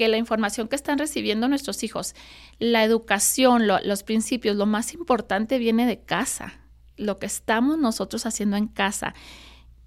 [0.00, 2.14] que la información que están recibiendo nuestros hijos,
[2.58, 6.54] la educación, los principios, lo más importante viene de casa,
[6.96, 9.12] lo que estamos nosotros haciendo en casa.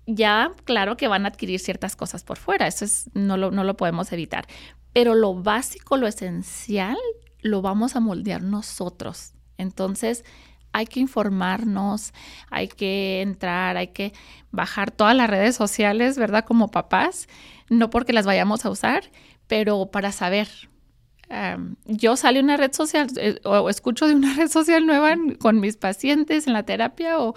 [0.06, 3.64] Ya, claro que van a adquirir ciertas cosas por fuera, eso es, no, lo, no
[3.64, 4.46] lo podemos evitar,
[4.94, 6.98] pero lo básico, lo esencial,
[7.42, 9.34] lo vamos a moldear nosotros.
[9.58, 10.24] Entonces,
[10.74, 12.14] hay que informarnos,
[12.52, 14.14] hay que entrar, hay que
[14.52, 16.46] bajar todas las redes sociales, ¿verdad?
[16.46, 17.28] Como papás,
[17.68, 19.10] no porque las vayamos a usar,
[19.54, 20.48] pero para saber.
[21.86, 25.78] yo salí una red social eh, o escucho de una red social nueva con mis
[25.78, 27.36] pacientes en la terapia o,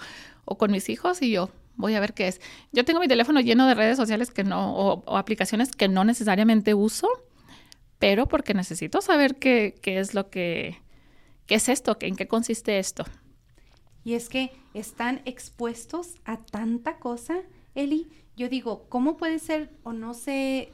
[0.57, 2.41] con mis hijos y yo voy a ver qué es.
[2.71, 6.73] Yo tengo mi teléfono lleno de redes sociales que no, o, aplicaciones que no necesariamente
[6.73, 7.07] uso,
[7.99, 10.81] pero porque necesito saber qué, es lo que,
[11.47, 13.05] es esto, en qué consiste esto.
[14.03, 17.43] Y es que están expuestos a tanta cosa,
[17.75, 18.07] Eli.
[18.35, 20.71] Yo digo, ¿cómo puede ser, o no sé,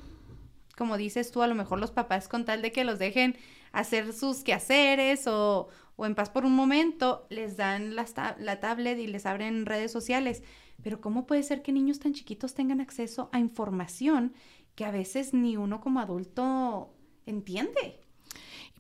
[0.78, 3.38] como dices tú, a lo mejor los papás con tal de que los dejen
[3.72, 8.06] hacer sus quehaceres o, o en paz por un momento, les dan la,
[8.40, 10.44] la tablet y les abren redes sociales.
[10.82, 14.34] Pero ¿cómo puede ser que niños tan chiquitos tengan acceso a información
[14.76, 16.94] que a veces ni uno como adulto
[17.26, 18.00] entiende?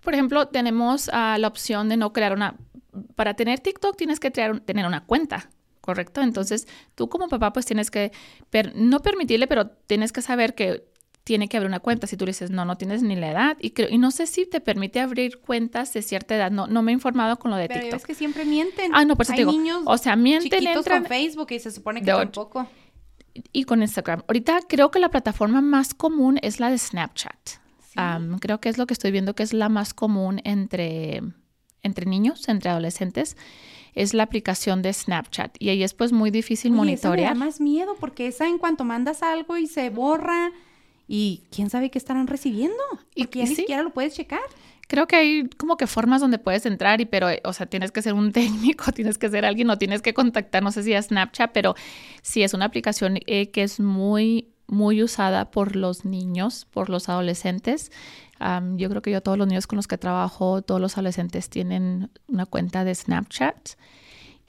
[0.02, 2.58] Por ejemplo, tenemos ah, la opción de no crear una
[3.16, 5.50] para tener TikTok tienes que tener una cuenta,
[5.82, 6.22] ¿correcto?
[6.22, 8.12] Entonces, tú como papá pues tienes que,
[8.76, 10.86] no permitirle, pero tienes que saber que
[11.24, 12.08] tiene que haber una cuenta.
[12.08, 13.58] Si tú le dices, no, no tienes ni la edad.
[13.60, 16.52] Y, creo, y no sé si te permite abrir cuentas de cierta edad.
[16.52, 17.84] No, no me he informado con lo de TikTok.
[17.84, 18.92] Pero es que siempre mienten.
[18.94, 19.52] Ah, no, pues te digo.
[19.52, 21.04] Niños o sea, mienten, entran.
[21.04, 22.68] con Facebook y se supone que tampoco.
[23.52, 24.24] Y con Instagram.
[24.28, 27.52] Ahorita creo que la plataforma más común es la de Snapchat.
[28.40, 31.22] creo que es lo que estoy viendo que es la más común entre
[31.84, 33.36] entre niños, entre adolescentes,
[33.94, 35.56] es la aplicación de Snapchat.
[35.60, 37.34] Y ahí es pues muy difícil monitorear.
[37.34, 40.52] Me da más miedo porque esa en cuanto mandas algo y se borra
[41.08, 42.82] y quién sabe qué estarán recibiendo.
[43.16, 44.42] Porque y, ya ni siquiera lo puedes checar.
[44.88, 48.02] Creo que hay como que formas donde puedes entrar y pero, o sea, tienes que
[48.02, 51.02] ser un técnico, tienes que ser alguien o tienes que contactar, no sé si a
[51.02, 51.76] Snapchat, pero
[52.22, 57.10] sí es una aplicación eh, que es muy, muy usada por los niños, por los
[57.10, 57.92] adolescentes
[58.76, 62.10] yo creo que yo todos los niños con los que trabajo, todos los adolescentes tienen
[62.28, 63.70] una cuenta de Snapchat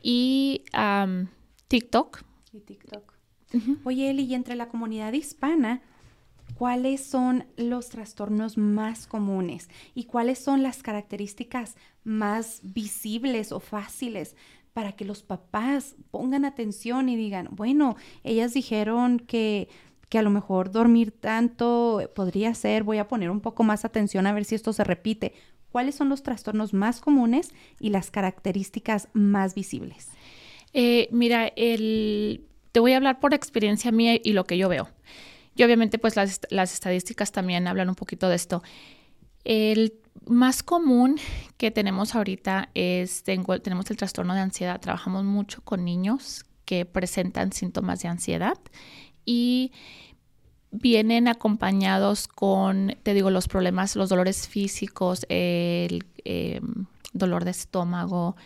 [0.02, 0.64] y
[1.68, 2.22] TikTok.
[2.52, 3.14] Y TikTok.
[3.84, 5.80] Oye, Eli, y entre la comunidad hispana,
[6.54, 14.36] ¿cuáles son los trastornos más comunes y cuáles son las características más visibles o fáciles
[14.72, 19.68] para que los papás pongan atención y digan, bueno, ellas dijeron que
[20.14, 24.28] que a lo mejor dormir tanto podría ser, voy a poner un poco más atención
[24.28, 25.32] a ver si esto se repite.
[25.72, 30.10] ¿Cuáles son los trastornos más comunes y las características más visibles?
[30.72, 34.88] Eh, mira, el, te voy a hablar por experiencia mía y lo que yo veo.
[35.54, 38.62] Y obviamente pues las, estadísticas también hablan un poquito de esto.
[39.44, 39.94] El
[40.26, 41.18] más común
[41.56, 44.80] que tenemos ahorita es, tenemos el trastorno de ansiedad.
[44.80, 48.58] Trabajamos mucho con niños que presentan síntomas de ansiedad
[49.24, 49.72] y
[50.70, 58.36] vienen acompañados con, te digo, los problemas, los dolores físicos, el em, dolor de estómago,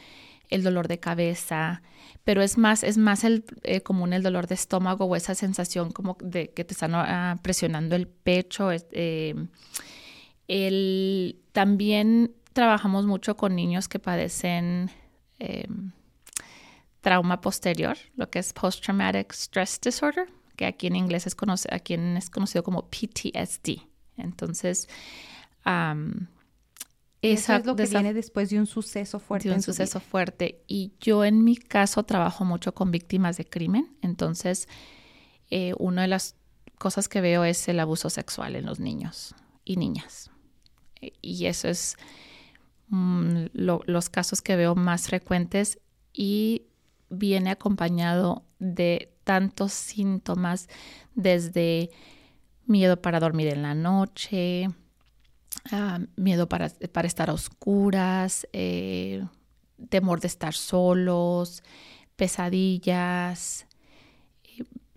[0.49, 1.83] el dolor de cabeza,
[2.25, 5.91] pero es más, es más el, eh, común el dolor de estómago o esa sensación
[5.91, 8.71] como de que te están ah, presionando el pecho.
[8.93, 9.49] Em,
[10.49, 14.91] el, también trabajamos mucho con niños que padecen
[15.39, 15.93] em,
[17.01, 21.95] trauma posterior, lo que es Post-Traumatic Stress Disorder que aquí en inglés es, conocido, aquí
[21.95, 23.81] es conocido como PTSD.
[24.17, 24.89] Entonces,
[27.21, 29.49] Eso es lo que viene después de un suceso fuerte.
[29.49, 30.63] De un suceso fuerte.
[30.69, 33.97] Y yo en mi caso trabajo mucho con víctimas de crimen.
[34.03, 34.69] Entonces,
[35.51, 36.37] eh, una de las
[36.79, 40.31] cosas que veo es el abuso sexual en los niños y niñas.
[41.21, 41.97] Y eso es
[42.89, 45.79] mm, los casos que veo más frecuentes
[46.13, 46.63] y
[47.11, 50.69] viene acompañado de tantos síntomas
[51.15, 51.91] desde
[52.67, 54.69] miedo para dormir en la noche,
[55.73, 59.25] ah, miedo para, estar a oscuras, eh,
[59.89, 61.63] temor de estar solos,
[62.17, 63.67] pesadillas,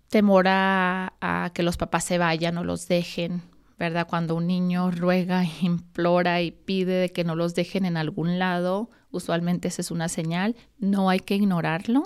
[0.09, 3.41] temor a, a, que los papás se vayan o los dejen,
[3.77, 4.07] ¿verdad?
[4.07, 8.89] Cuando un niño ruega, implora y pide de que no los dejen en algún lado,
[9.11, 12.03] usualmente esa es una señal, no hay que ignorarlo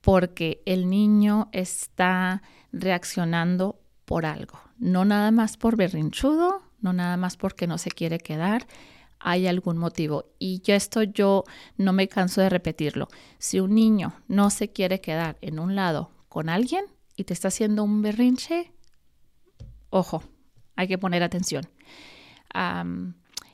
[0.00, 7.36] porque el niño está reaccionando por algo, no nada más por berrinchudo, no nada más
[7.36, 8.68] porque no se quiere quedar,
[9.18, 10.26] hay algún motivo.
[10.38, 11.42] Y yo esto yo
[11.76, 13.08] no me canso de repetirlo.
[13.38, 16.84] Si un niño no se quiere quedar en un lado con alguien
[17.16, 18.72] y te está haciendo un berrinche,
[19.90, 20.22] ojo,
[20.76, 21.68] hay que poner atención.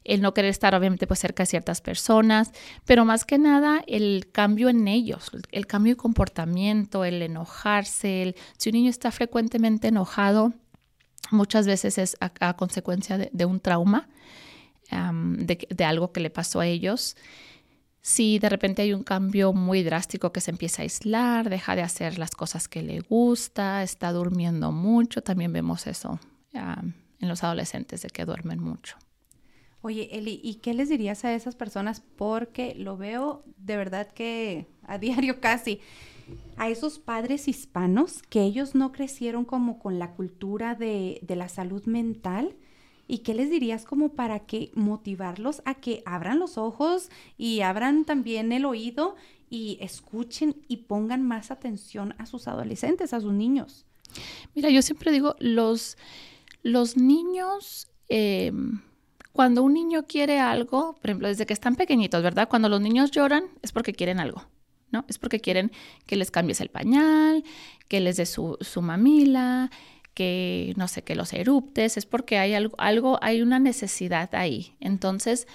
[0.04, 2.52] el no querer estar obviamente pues cerca de ciertas personas,
[2.84, 8.36] pero más que nada el cambio en ellos, el cambio de comportamiento, el enojarse, el,
[8.58, 10.52] si un niño está frecuentemente enojado,
[11.32, 14.08] muchas veces es a, consecuencia de, un trauma,
[14.90, 17.16] de, algo que le pasó a ellos.
[18.00, 21.82] Si de repente hay un cambio muy drástico que se empieza a aislar, deja de
[21.82, 26.18] hacer las cosas que le gusta, está durmiendo mucho, también vemos eso
[26.52, 28.96] en los adolescentes, de que duermen mucho.
[29.82, 32.02] Oye, Eli, ¿y qué les dirías a esas personas?
[32.16, 35.80] Porque lo veo de verdad que a diario casi.
[36.56, 41.48] A esos padres hispanos que ellos no crecieron como con la cultura de, de la
[41.48, 42.56] salud mental.
[43.08, 48.04] ¿Y qué les dirías como para que motivarlos a que abran los ojos y abran
[48.04, 49.16] también el oído
[49.50, 53.84] y escuchen y pongan más atención a sus adolescentes, a sus niños?
[54.54, 55.96] Mira, yo siempre digo, los,
[56.62, 58.80] los niños, em,
[59.32, 62.48] cuando un niño quiere algo, por ejemplo, desde que están pequeñitos, ¿verdad?
[62.48, 64.44] Cuando los niños lloran es porque quieren algo,
[64.92, 65.04] ¿no?
[65.08, 65.72] Es porque quieren
[66.06, 67.42] que les cambies el pañal,
[67.88, 69.70] que les dé su, su mamila,
[70.14, 74.76] que no sé, que los eruptes, es porque hay algo, algo, hay una necesidad ahí.
[74.78, 75.46] Entonces,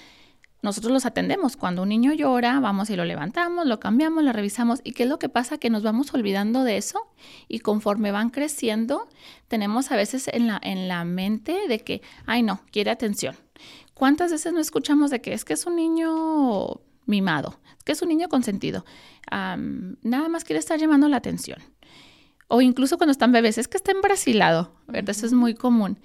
[0.61, 1.55] nosotros los atendemos.
[1.55, 4.81] Cuando un niño llora, vamos y lo levantamos, lo cambiamos, lo revisamos.
[4.83, 5.57] ¿Y qué es lo que pasa?
[5.57, 7.07] Que nos vamos olvidando de eso
[7.47, 9.07] y conforme van creciendo,
[9.47, 13.35] tenemos a veces en la, en la mente de que, ay no, quiere atención.
[13.93, 18.09] ¿Cuántas veces no escuchamos de que es que es un niño mimado, que es un
[18.09, 18.83] niño consentido?
[19.31, 21.59] nada más quiere estar llamando la atención.
[22.49, 25.11] O incluso cuando están bebés, es que está embrasilado, ¿verdad?
[25.11, 25.99] Eso es muy común.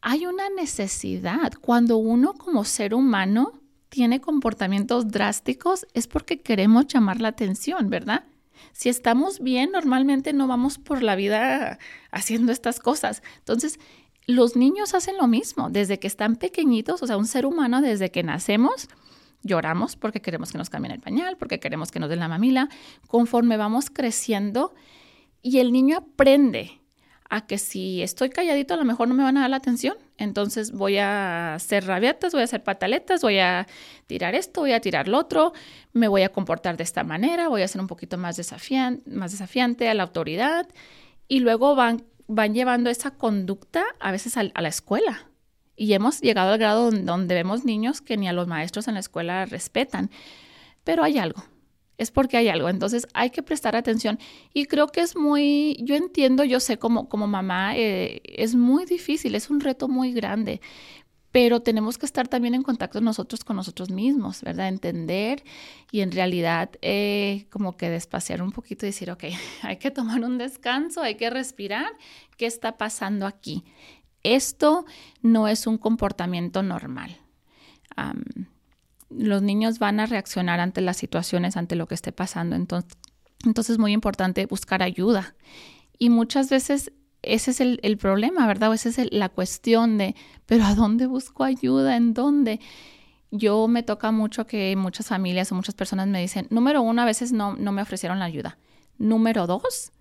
[0.00, 1.52] Hay una necesidad.
[1.60, 3.52] Cuando uno como ser humano
[3.90, 8.24] tiene comportamientos drásticos es porque queremos llamar la atención, ¿verdad?
[8.72, 11.78] Si estamos bien, normalmente no vamos por la vida
[12.12, 13.22] haciendo estas cosas.
[13.40, 13.78] Entonces,
[14.26, 15.68] los niños hacen lo mismo.
[15.68, 18.88] Desde que están pequeñitos, o sea, un ser humano desde que nacemos,
[19.44, 22.68] lloramos porque queremos que nos cambien el pañal, porque queremos que nos den la mamila.
[23.06, 24.74] Conforme vamos creciendo
[25.42, 26.80] y el niño aprende
[27.30, 29.96] a que si estoy calladito a lo mejor no me van a dar la atención.
[30.18, 33.66] Entonces voy a hacer rabietas, voy a hacer pataletas, voy a
[34.06, 35.52] tirar esto, voy a tirar lo otro,
[35.92, 39.32] me voy a comportar de esta manera, voy a ser un poquito más, desafiante, más
[39.32, 40.68] desafiante a la autoridad
[41.26, 45.28] y luego van, van llevando esa conducta a veces a, la escuela.
[45.76, 49.00] Y hemos llegado al grado donde vemos niños que ni a los maestros en la
[49.00, 50.10] escuela respetan.
[50.84, 51.42] Pero hay algo,
[51.98, 52.68] es porque hay algo.
[52.68, 54.18] Entonces hay que prestar atención.
[54.52, 58.84] Y creo que es muy, yo entiendo, yo sé como, como mamá, eh, es muy
[58.84, 60.60] difícil, es un reto muy grande.
[61.32, 64.68] Pero tenemos que estar también en contacto nosotros con nosotros mismos, ¿verdad?
[64.68, 65.42] Entender
[65.90, 69.24] y en realidad eh, como que despaciar un poquito y decir, ok,
[69.62, 71.90] hay que tomar un descanso, hay que respirar.
[72.36, 73.64] ¿Qué está pasando aquí?
[74.24, 74.84] Esto
[75.22, 77.18] no es un comportamiento normal
[79.16, 82.56] los niños van a reaccionar ante las situaciones, ante lo que esté pasando.
[82.56, 82.98] Entonces,
[83.44, 85.34] entonces es muy importante buscar ayuda.
[85.98, 88.70] Y muchas veces ese es el, problema, ¿verdad?
[88.70, 90.14] O esa es la cuestión de,
[90.46, 91.96] pero ¿a dónde busco ayuda?
[91.96, 92.60] ¿En dónde?
[93.30, 97.06] Yo me toca mucho que muchas familias o muchas personas me dicen, número uno, a
[97.06, 98.58] veces no, no me ofrecieron la ayuda.
[98.98, 99.92] Número dos,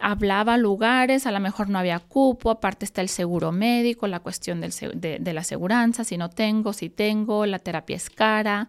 [0.00, 4.60] hablaba lugares, a lo mejor no había cupo, aparte está el seguro médico, la cuestión
[4.60, 8.68] del, de, la aseguranza, si no tengo, si tengo, la terapia es cara.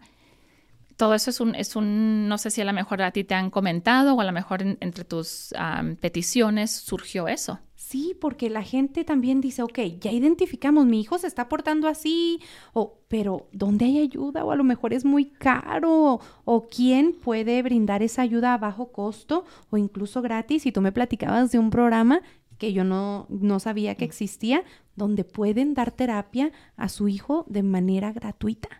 [0.96, 3.34] Todo eso es un, es un, no sé si a lo mejor a ti te
[3.34, 5.54] han comentado o a lo mejor entre tus
[6.00, 7.58] peticiones surgió eso.
[7.92, 12.40] Sí, porque la gente también dice, ok, ya identificamos, mi hijo se está portando así,
[12.72, 14.46] o, pero ¿dónde hay ayuda?
[14.46, 18.92] O a lo mejor es muy caro, o, quién puede brindar esa ayuda a bajo
[18.92, 20.64] costo o incluso gratis.
[20.64, 22.22] Y tú me platicabas de un programa
[22.56, 24.64] que yo no, no sabía que existía,
[24.96, 28.70] donde pueden dar terapia a su hijo de manera gratuita.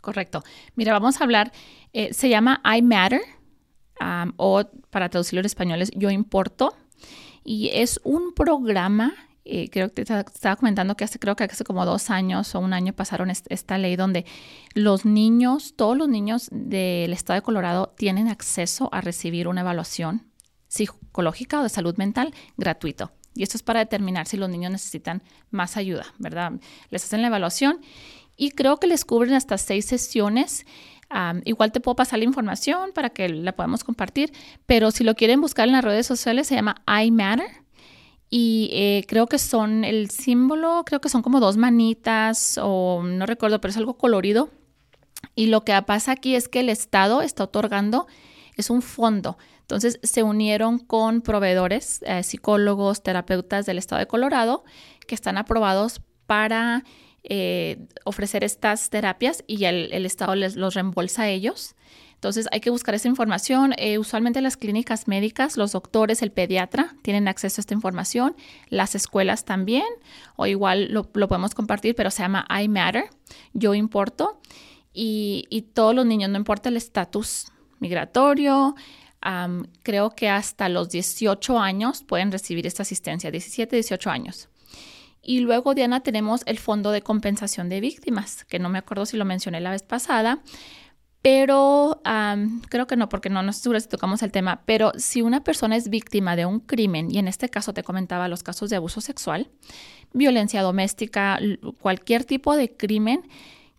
[0.00, 0.42] Correcto.
[0.74, 1.52] Mira, vamos a hablar,
[1.92, 3.20] eh, se llama I Matter,
[4.38, 6.74] o para traducirlo en español es Yo Importo
[7.44, 9.12] y es un programa,
[9.44, 12.60] eh, creo que te estaba comentando que hace, creo que hace como dos años o
[12.60, 14.24] un año pasaron esta ley donde
[14.74, 20.26] los niños, todos los niños del estado de Colorado tienen acceso a recibir una evaluación
[20.68, 23.12] psicológica o de salud mental gratuito.
[23.34, 26.52] Y esto es para determinar si los niños necesitan más ayuda, ¿verdad?
[26.90, 27.80] Les hacen la evaluación
[28.36, 30.64] y creo que les cubren hasta seis sesiones
[31.44, 34.32] igual te puedo pasar la información para que la podamos compartir,
[34.66, 37.64] pero si lo quieren buscar en las redes sociales se llama iMatter
[38.30, 43.26] y eh, creo que son el símbolo, creo que son como dos manitas o no
[43.26, 44.50] recuerdo, pero es algo colorido.
[45.36, 48.06] Y lo que pasa aquí es que el Estado está otorgando,
[48.56, 49.38] es un fondo.
[49.60, 54.64] Entonces se unieron con proveedores, eh, psicólogos, terapeutas del Estado de Colorado,
[55.06, 56.84] que están aprobados para
[57.26, 61.74] eh, ofrecer estas terapias y el, Estado les los reembolsa a ellos.
[62.16, 63.72] Entonces hay que buscar esa información.
[63.78, 68.36] Eh, usualmente las clínicas médicas, los doctores, el pediatra tienen acceso a esta información,
[68.68, 69.86] las escuelas también,
[70.36, 73.04] o igual lo, podemos compartir, pero se llama I Matter,
[73.54, 74.38] yo importo,
[74.92, 77.46] y, todos los niños, no importa el estatus
[77.80, 78.74] migratorio,
[79.82, 84.48] creo que hasta los 18 años pueden recibir esta asistencia, 17, 18 años.
[85.24, 89.16] Y luego, Diana, tenemos el Fondo de Compensación de Víctimas, que no me acuerdo si
[89.16, 90.40] lo mencioné la vez pasada,
[91.22, 92.02] pero
[92.68, 95.42] creo que no, porque no, no estoy segura si tocamos el tema, pero si una
[95.42, 98.76] persona es víctima de un crimen, y en este caso te comentaba los casos de
[98.76, 99.50] abuso sexual,
[100.12, 101.38] violencia doméstica,
[101.80, 103.26] cualquier tipo de crimen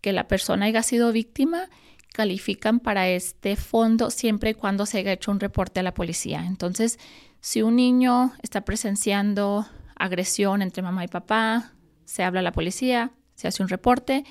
[0.01, 1.69] que la persona haya sido víctima,
[2.13, 6.45] califican para este fondo siempre y cuando se haya hecho un reporte a la policía.
[6.47, 6.97] Entonces,
[7.41, 11.73] si un niño está presenciando agresión entre mamá y papá,
[12.05, 14.23] se habla a la policía, se hace un reporte,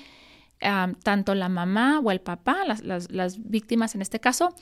[1.03, 4.53] tanto la mamá o el papá, las, víctimas en este caso,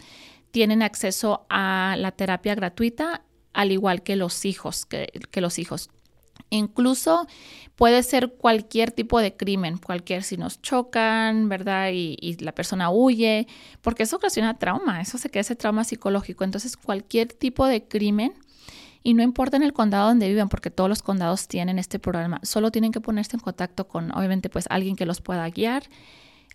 [0.52, 3.24] tienen acceso a la terapia gratuita,
[3.54, 5.90] al igual que los hijos, que, los hijos.
[6.50, 7.28] Incluso
[7.76, 11.90] puede ser cualquier tipo de crimen, cualquier si nos chocan, ¿verdad?
[11.94, 13.48] Y, y, la persona huye,
[13.82, 16.44] porque eso ocasiona trauma, eso se queda ese trauma psicológico.
[16.44, 18.34] Entonces, cualquier tipo de crimen
[19.04, 22.40] y no importa en el condado donde vivan, porque todos los condados tienen este programa,
[22.44, 25.84] solo tienen que ponerse en contacto con, obviamente, pues alguien que los pueda guiar.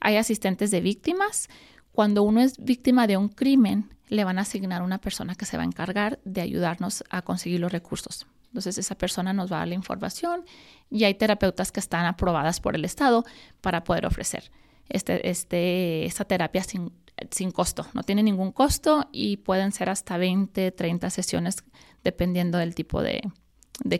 [0.00, 1.48] Hay asistentes de víctimas.
[1.92, 5.58] Cuando uno es víctima de un crimen, le van a asignar una persona que se
[5.58, 8.26] va a encargar de ayudarnos a conseguir los recursos.
[8.46, 10.44] Entonces esa persona nos va a dar la información
[10.90, 13.24] y hay terapeutas que están aprobadas por el Estado
[13.60, 14.50] para poder ofrecer
[14.88, 16.92] este, este, esta terapia sin,
[17.30, 17.86] sin costo.
[17.94, 21.64] No tiene ningún costo y pueden ser hasta 20, 30 sesiones
[22.04, 23.22] dependiendo del tipo de,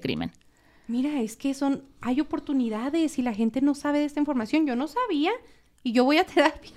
[0.00, 0.32] crimen.
[0.86, 4.66] Mira, es que son, hay oportunidades y la gente no sabe de esta información.
[4.66, 5.32] Yo no sabía
[5.82, 6.72] y yo voy a terapia.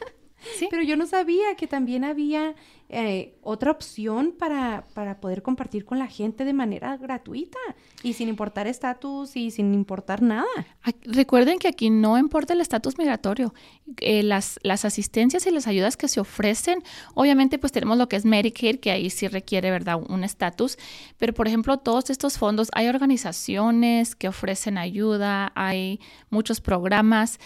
[0.69, 2.55] Pero yo no sabía que también había
[2.93, 7.57] eh, otra opción para, para, poder compartir con la gente de manera gratuita
[8.03, 10.45] y sin importar estatus y sin importar nada.
[11.03, 13.53] Recuerden que aquí no importa el estatus migratorio.
[14.01, 16.83] Eh, las, las asistencias y las ayudas que se ofrecen,
[17.13, 20.77] obviamente pues tenemos lo que es Medicare, que ahí sí requiere, ¿verdad?, un estatus.
[21.17, 27.39] Pero por ejemplo, todos estos fondos, hay organizaciones que ofrecen ayuda, hay muchos programas.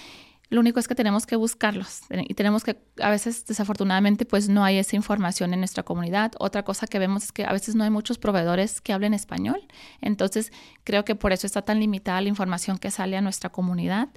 [0.50, 4.64] Lo único es que tenemos que buscarlos y tenemos que, a veces desafortunadamente, pues no
[4.64, 6.34] hay esa información en nuestra comunidad.
[6.40, 9.66] Otra cosa que vemos es que a veces no hay muchos proveedores que hablen español.
[10.02, 10.52] Entonces,
[10.84, 14.10] creo que por eso está tan limitada la información que sale a nuestra comunidad.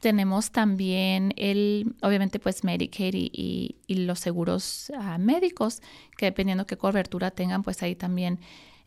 [0.00, 5.82] tenemos también el, obviamente, pues Medicaid y, los seguros ah, médicos,
[6.16, 8.38] que dependiendo qué cobertura tengan, pues ahí también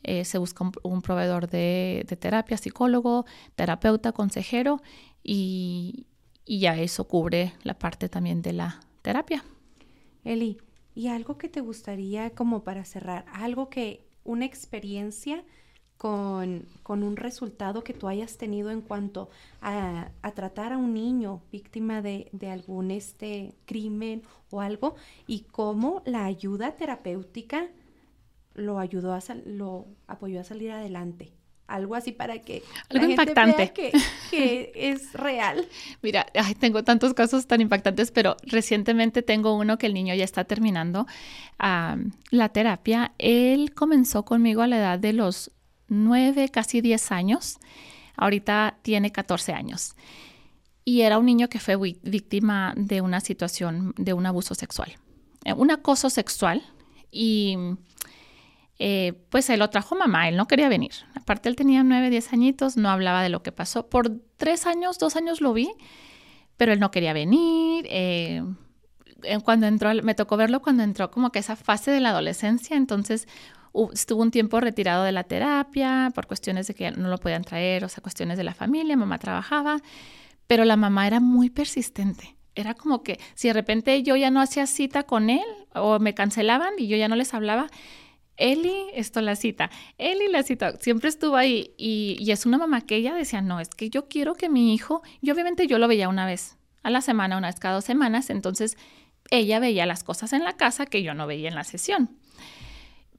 [0.04, 3.26] eh, se busca un, proveedor de terapia, psicólogo,
[3.56, 4.82] terapeuta, consejero
[5.24, 6.06] y,
[6.46, 9.44] y ya eso cubre la parte también de la terapia.
[10.24, 10.58] Eli,
[10.96, 13.26] ¿y algo que te gustaría como para cerrar?
[13.34, 15.44] Algo que, una experiencia
[15.98, 19.30] con, un resultado que tú hayas tenido en cuanto
[19.62, 24.96] a, tratar a un niño víctima de, algún este crimen o algo
[25.28, 27.70] y cómo la ayuda terapéutica
[28.56, 31.32] lo ayudó a lo apoyó a salir adelante
[31.72, 33.72] algo así para que algo impactante
[34.32, 35.68] que, es real.
[36.02, 36.26] Mira,
[36.60, 41.08] tengo tantos casos tan impactantes, pero recientemente tengo uno que el niño ya está terminando
[41.60, 43.14] la terapia.
[43.18, 45.52] Él comenzó conmigo a la edad de los
[45.88, 47.58] nueve, casi diez años.
[48.16, 49.96] Ahorita tiene 14 años.
[50.84, 54.98] Y era un niño que fue víctima de una situación, de un abuso sexual,
[55.46, 56.64] eh, un acoso sexual.
[57.12, 57.58] Y
[58.84, 60.92] eh, pues él lo trajo mamá, él no quería venir.
[61.14, 63.88] Aparte él tenía nueve, diez añitos, no hablaba de lo que pasó.
[63.88, 65.72] Por tres años, dos años lo vi,
[66.58, 67.86] pero él no quería venir.
[67.92, 68.44] Eh,
[69.44, 73.28] cuando entró, me tocó verlo cuando entró como que esa fase de la adolescencia, entonces
[73.94, 77.86] estuvo un tiempo retirado de la terapia por cuestiones de que no lo podían traer,
[77.86, 79.78] o sea, cuestiones de la familia, mamá trabajaba,
[80.48, 82.36] pero la mamá era muy persistente.
[82.56, 86.16] Era como que si de repente yo ya no hacía cita con él o me
[86.16, 87.68] cancelaban y yo ya no les hablaba,
[88.42, 89.70] Eli, esto la cita,
[90.00, 93.70] Eli la cita, siempre estuvo ahí y, es una mamá que ella decía, no, es
[93.70, 97.02] que yo quiero que mi hijo, y obviamente yo lo veía una vez a la
[97.02, 98.78] semana, una vez cada dos semanas, entonces
[99.30, 102.18] ella veía las cosas en la casa que yo no veía en la sesión.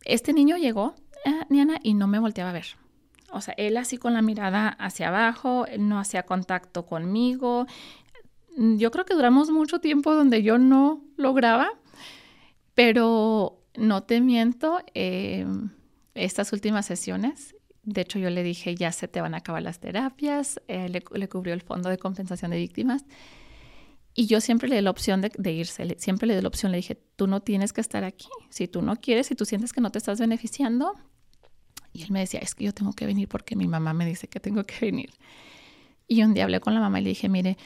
[0.05, 2.66] Este niño llegó, eh, Niana, y no me volteaba a ver.
[3.31, 7.66] O sea, él así con la mirada hacia abajo, no hacía contacto conmigo.
[8.57, 11.70] Yo creo que duramos mucho tiempo donde yo no lograba,
[12.75, 15.47] pero no te miento, eh,
[16.14, 19.81] estas últimas sesiones, de hecho yo le dije, ya se te van a acabar las
[19.81, 23.05] terapias, eh, le, cubrió el fondo de compensación de víctimas.
[24.14, 26.70] Y yo siempre le di la opción de, de, irse, siempre le di la opción,
[26.70, 29.73] le dije, tú no tienes que estar aquí, si tú no quieres, si tú sientes
[29.73, 30.95] que no te estás beneficiando.
[31.95, 34.29] Y él me decía, es que yo tengo que venir porque mi mamá me dice
[34.29, 35.11] que tengo que venir.
[36.07, 37.57] Y un día hablé con la mamá y le dije, mire,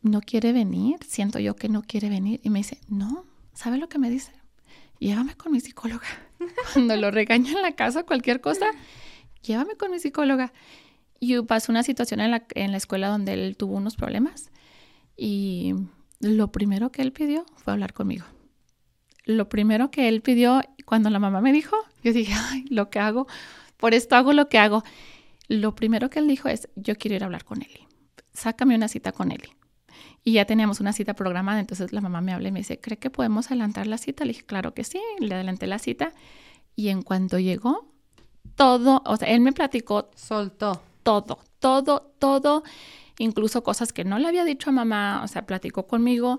[0.00, 2.40] no quiere venir, siento yo que no quiere venir.
[2.42, 4.32] Y me dice, no, ¿sabe lo que me dice?
[5.02, 6.06] Llévame con mi psicóloga.
[6.72, 8.66] Cuando lo regaña en la casa, cualquier cosa,
[9.42, 10.52] llévame con mi psicóloga.
[11.18, 14.52] Y pasó una situación en la, en la escuela donde él tuvo unos problemas
[15.16, 15.74] y
[16.20, 18.26] lo primero que él pidió fue hablar conmigo.
[19.24, 23.00] Lo primero que él pidió, cuando la mamá me dijo, yo dije, ay, lo que
[23.00, 23.26] hago,
[23.78, 24.84] por esto hago lo que hago.
[25.48, 27.88] Lo primero que él dijo es, yo quiero ir a hablar con Eli.
[28.34, 29.52] Sácame una cita con Eli.
[30.24, 32.96] Y ya teníamos una cita programada, entonces la mamá me habla y me dice, ¿cree
[32.96, 34.24] que podemos adelantar la cita?
[34.24, 36.12] Le dije, claro que sí, le adelanté la cita.
[36.76, 37.92] Y en cuanto llegó,
[38.54, 40.10] todo, o sea, él me platicó.
[40.14, 40.82] Soltó.
[41.02, 42.62] Todo, todo, todo,
[43.18, 46.38] incluso cosas que no le había dicho a mamá, o sea, platicó conmigo,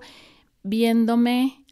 [0.62, 1.64] viéndome.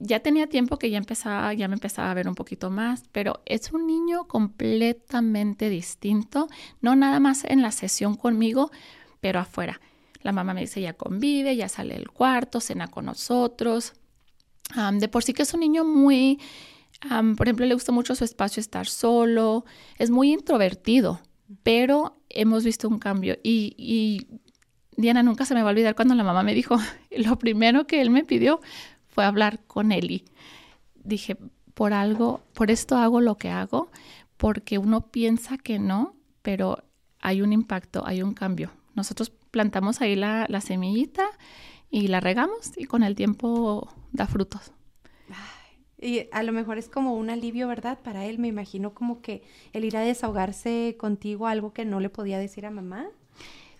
[0.00, 3.40] ya tenía tiempo que ya empezaba, ya me empezaba a ver un poquito más, pero
[3.46, 6.48] es un niño completamente distinto,
[6.80, 8.72] no nada más en la sesión conmigo,
[9.20, 9.80] pero afuera.
[10.24, 13.92] La mamá me dice, ya convive, ya sale del cuarto, cena con nosotros.
[14.94, 16.40] de por sí que es un niño muy,
[17.36, 19.66] por ejemplo, le gusta mucho su espacio estar solo,
[19.98, 21.20] es muy introvertido,
[21.62, 23.36] pero hemos visto un cambio.
[23.42, 24.40] Y, y
[24.96, 26.78] Diana nunca se me va a olvidar cuando la mamá me dijo,
[27.10, 28.62] lo primero que él me pidió
[29.08, 30.24] fue hablar con Eli.
[30.94, 31.36] Dije,
[31.74, 33.90] por algo, por esto hago lo que hago,
[34.38, 36.82] porque uno piensa que no, pero
[37.20, 38.70] hay un impacto, hay un cambio.
[38.94, 41.26] Nosotros plantamos ahí la, semillita
[41.88, 44.72] y la regamos y con el tiempo da frutos.
[46.02, 48.00] Y a lo mejor es como un alivio, ¿verdad?
[48.02, 52.10] Para él, me imagino como que el ir a desahogarse contigo, algo que no le
[52.10, 53.06] podía decir a mamá.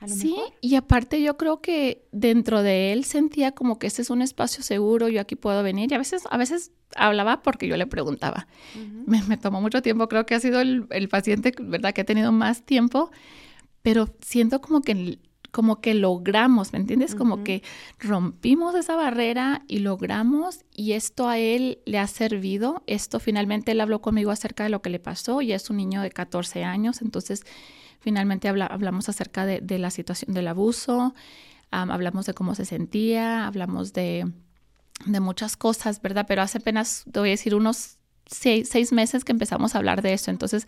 [0.07, 4.23] sí, y aparte yo creo que dentro de él sentía como que este es un
[4.23, 5.91] espacio seguro, yo aquí puedo venir.
[5.91, 8.47] Y a veces, a veces hablaba porque yo le preguntaba.
[9.07, 11.93] me, tomó mucho tiempo, creo que ha sido el, el, paciente, ¿verdad?
[11.93, 13.11] Que ha tenido más tiempo,
[13.83, 15.19] pero siento como que
[15.55, 17.15] como que logramos, ¿me entiendes?
[17.15, 17.63] Como que
[18.01, 22.83] rompimos esa barrera y logramos y esto a él le ha servido.
[22.89, 26.03] Esto finalmente él habló conmigo acerca de lo que le pasó y es un niño
[26.03, 27.45] de 14 años, entonces
[28.01, 31.15] finalmente hablamos acerca de, la situación del abuso,
[31.71, 34.27] hablamos de cómo se sentía, hablamos de,
[35.07, 36.25] muchas cosas, ¿verdad?
[36.27, 40.03] Pero hace apenas, te voy a decir, unos seis, seis meses que empezamos a hablar
[40.03, 40.67] de eso, entonces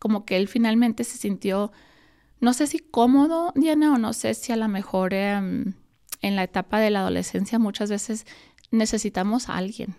[0.00, 1.70] como que él finalmente se sintió
[2.40, 5.74] no sé si cómodo, Diana, o no sé si a lo mejor em,
[6.20, 8.26] en la etapa de la adolescencia muchas veces
[8.70, 9.94] necesitamos a alguien,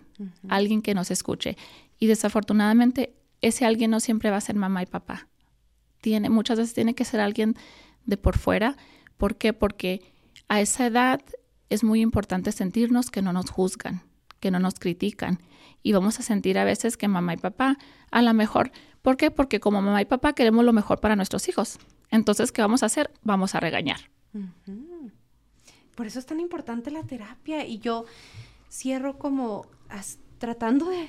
[0.48, 1.56] alguien que nos escuche.
[1.98, 5.28] Y desafortunadamente ese alguien no siempre va a ser mamá y papá.
[6.00, 7.56] Tiene, muchas veces tiene que ser alguien
[8.04, 8.76] de por fuera.
[9.16, 9.52] ¿Por qué?
[9.52, 10.02] Porque
[10.48, 11.20] a esa edad
[11.70, 14.02] es muy importante sentirnos que no nos juzgan,
[14.40, 15.40] que no nos critican.
[15.82, 17.78] Y vamos a sentir a veces que mamá y papá,
[18.10, 18.72] a lo mejor,
[19.02, 19.30] ¿por qué?
[19.30, 21.78] Porque como mamá y papá queremos lo mejor para nuestros hijos.
[22.10, 23.10] Entonces, ¿qué vamos a hacer?
[23.22, 24.00] Vamos a regañar.
[25.94, 28.04] Por eso es tan importante la terapia y yo
[28.70, 29.66] cierro como
[30.38, 31.08] tratando de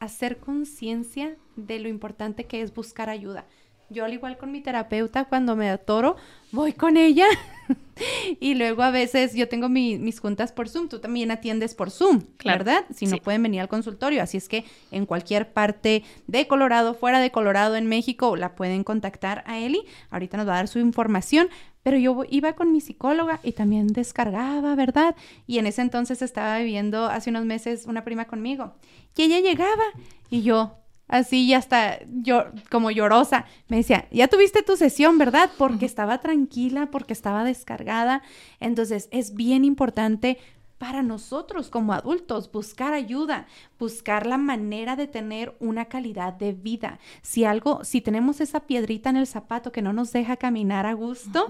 [0.00, 3.46] hacer conciencia de lo importante que es buscar ayuda.
[3.90, 6.16] Yo al igual con mi terapeuta, cuando me atoro,
[6.52, 7.26] voy con ella.
[8.40, 10.88] y luego a veces yo tengo mis juntas por Zoom.
[10.88, 12.84] Tú también atiendes por Zoom, ¿verdad?
[12.94, 14.22] Si no pueden venir al consultorio.
[14.22, 18.84] Así es que en cualquier parte de Colorado, fuera de Colorado, en México, la pueden
[18.84, 19.84] contactar a Eli.
[20.10, 21.48] Ahorita nos va a dar su información.
[21.82, 25.16] Pero yo iba con mi psicóloga y también descargaba, ¿verdad?
[25.46, 28.74] Y en ese entonces estaba viviendo hace unos meses una prima conmigo.
[29.16, 29.84] Y ella llegaba
[30.28, 30.76] y yo,
[31.08, 35.50] así ya hasta yo como llorosa, me decía, ya tuviste tu sesión, ¿verdad?
[35.58, 38.22] Porque estaba tranquila, porque estaba descargada.
[38.60, 40.38] Entonces es bien importante
[40.78, 43.46] para nosotros como adultos buscar ayuda,
[43.78, 47.00] buscar la manera de tener una calidad de vida.
[47.20, 50.92] Si algo, si tenemos esa piedrita en el zapato que no nos deja caminar a
[50.92, 51.48] gusto,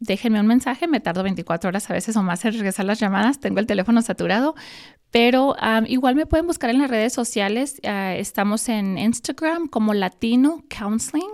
[0.00, 3.40] déjenme un mensaje, me tardo 24 horas a veces o más en regresar las llamadas,
[3.40, 4.54] tengo el teléfono saturado,
[5.10, 10.62] pero igual me pueden buscar en las redes sociales, ah, estamos en Instagram como Latino
[10.68, 11.30] Counseling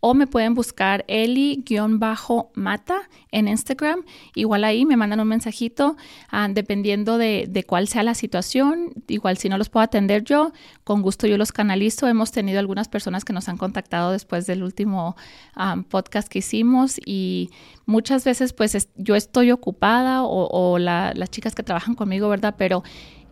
[0.00, 4.04] o me pueden buscar Eli-Mata en Instagram.
[4.34, 5.96] Igual ahí me mandan un mensajito
[6.30, 8.94] ah, dependiendo de, cuál sea la situación.
[9.08, 10.52] Igual si no los puedo atender yo,
[10.84, 12.08] con gusto yo los canalizo.
[12.08, 15.16] Hemos tenido algunas personas que nos han contactado después del último
[15.54, 17.50] ah, podcast que hicimos y
[17.86, 22.54] muchas veces pues yo estoy ocupada o, las chicas que trabajan conmigo, ¿verdad?
[22.56, 22.82] Pero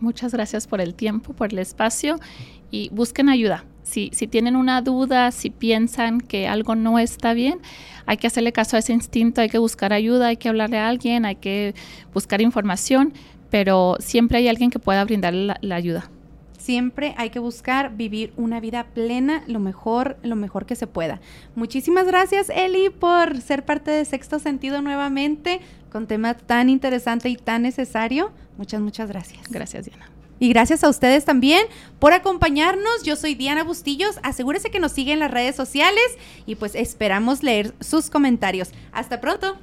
[0.00, 2.18] Muchas gracias por el tiempo, por el espacio
[2.70, 3.64] y busquen ayuda.
[3.84, 7.60] Si, si tienen una duda, si piensan que algo no está bien,
[8.06, 10.88] hay que hacerle caso a ese instinto, hay que buscar ayuda, hay que hablarle a
[10.88, 11.74] alguien, hay que
[12.12, 13.12] buscar información
[13.54, 16.10] pero siempre hay alguien que pueda brindar la, ayuda.
[16.58, 21.20] Siempre hay que buscar vivir una vida plena, lo mejor, lo mejor que se pueda.
[21.54, 27.36] Muchísimas gracias, Eli, por ser parte de Sexto Sentido nuevamente, con tema tan interesante y
[27.36, 28.32] tan necesario.
[28.58, 29.46] Muchas, muchas gracias.
[29.48, 30.10] Gracias, Diana.
[30.40, 31.64] Y gracias a ustedes también
[32.00, 33.04] por acompañarnos.
[33.04, 34.18] Yo soy Diana Bustillos.
[34.24, 38.72] Asegúrese que nos siguen en las redes sociales y pues esperamos leer sus comentarios.
[38.90, 39.56] Hasta pronto.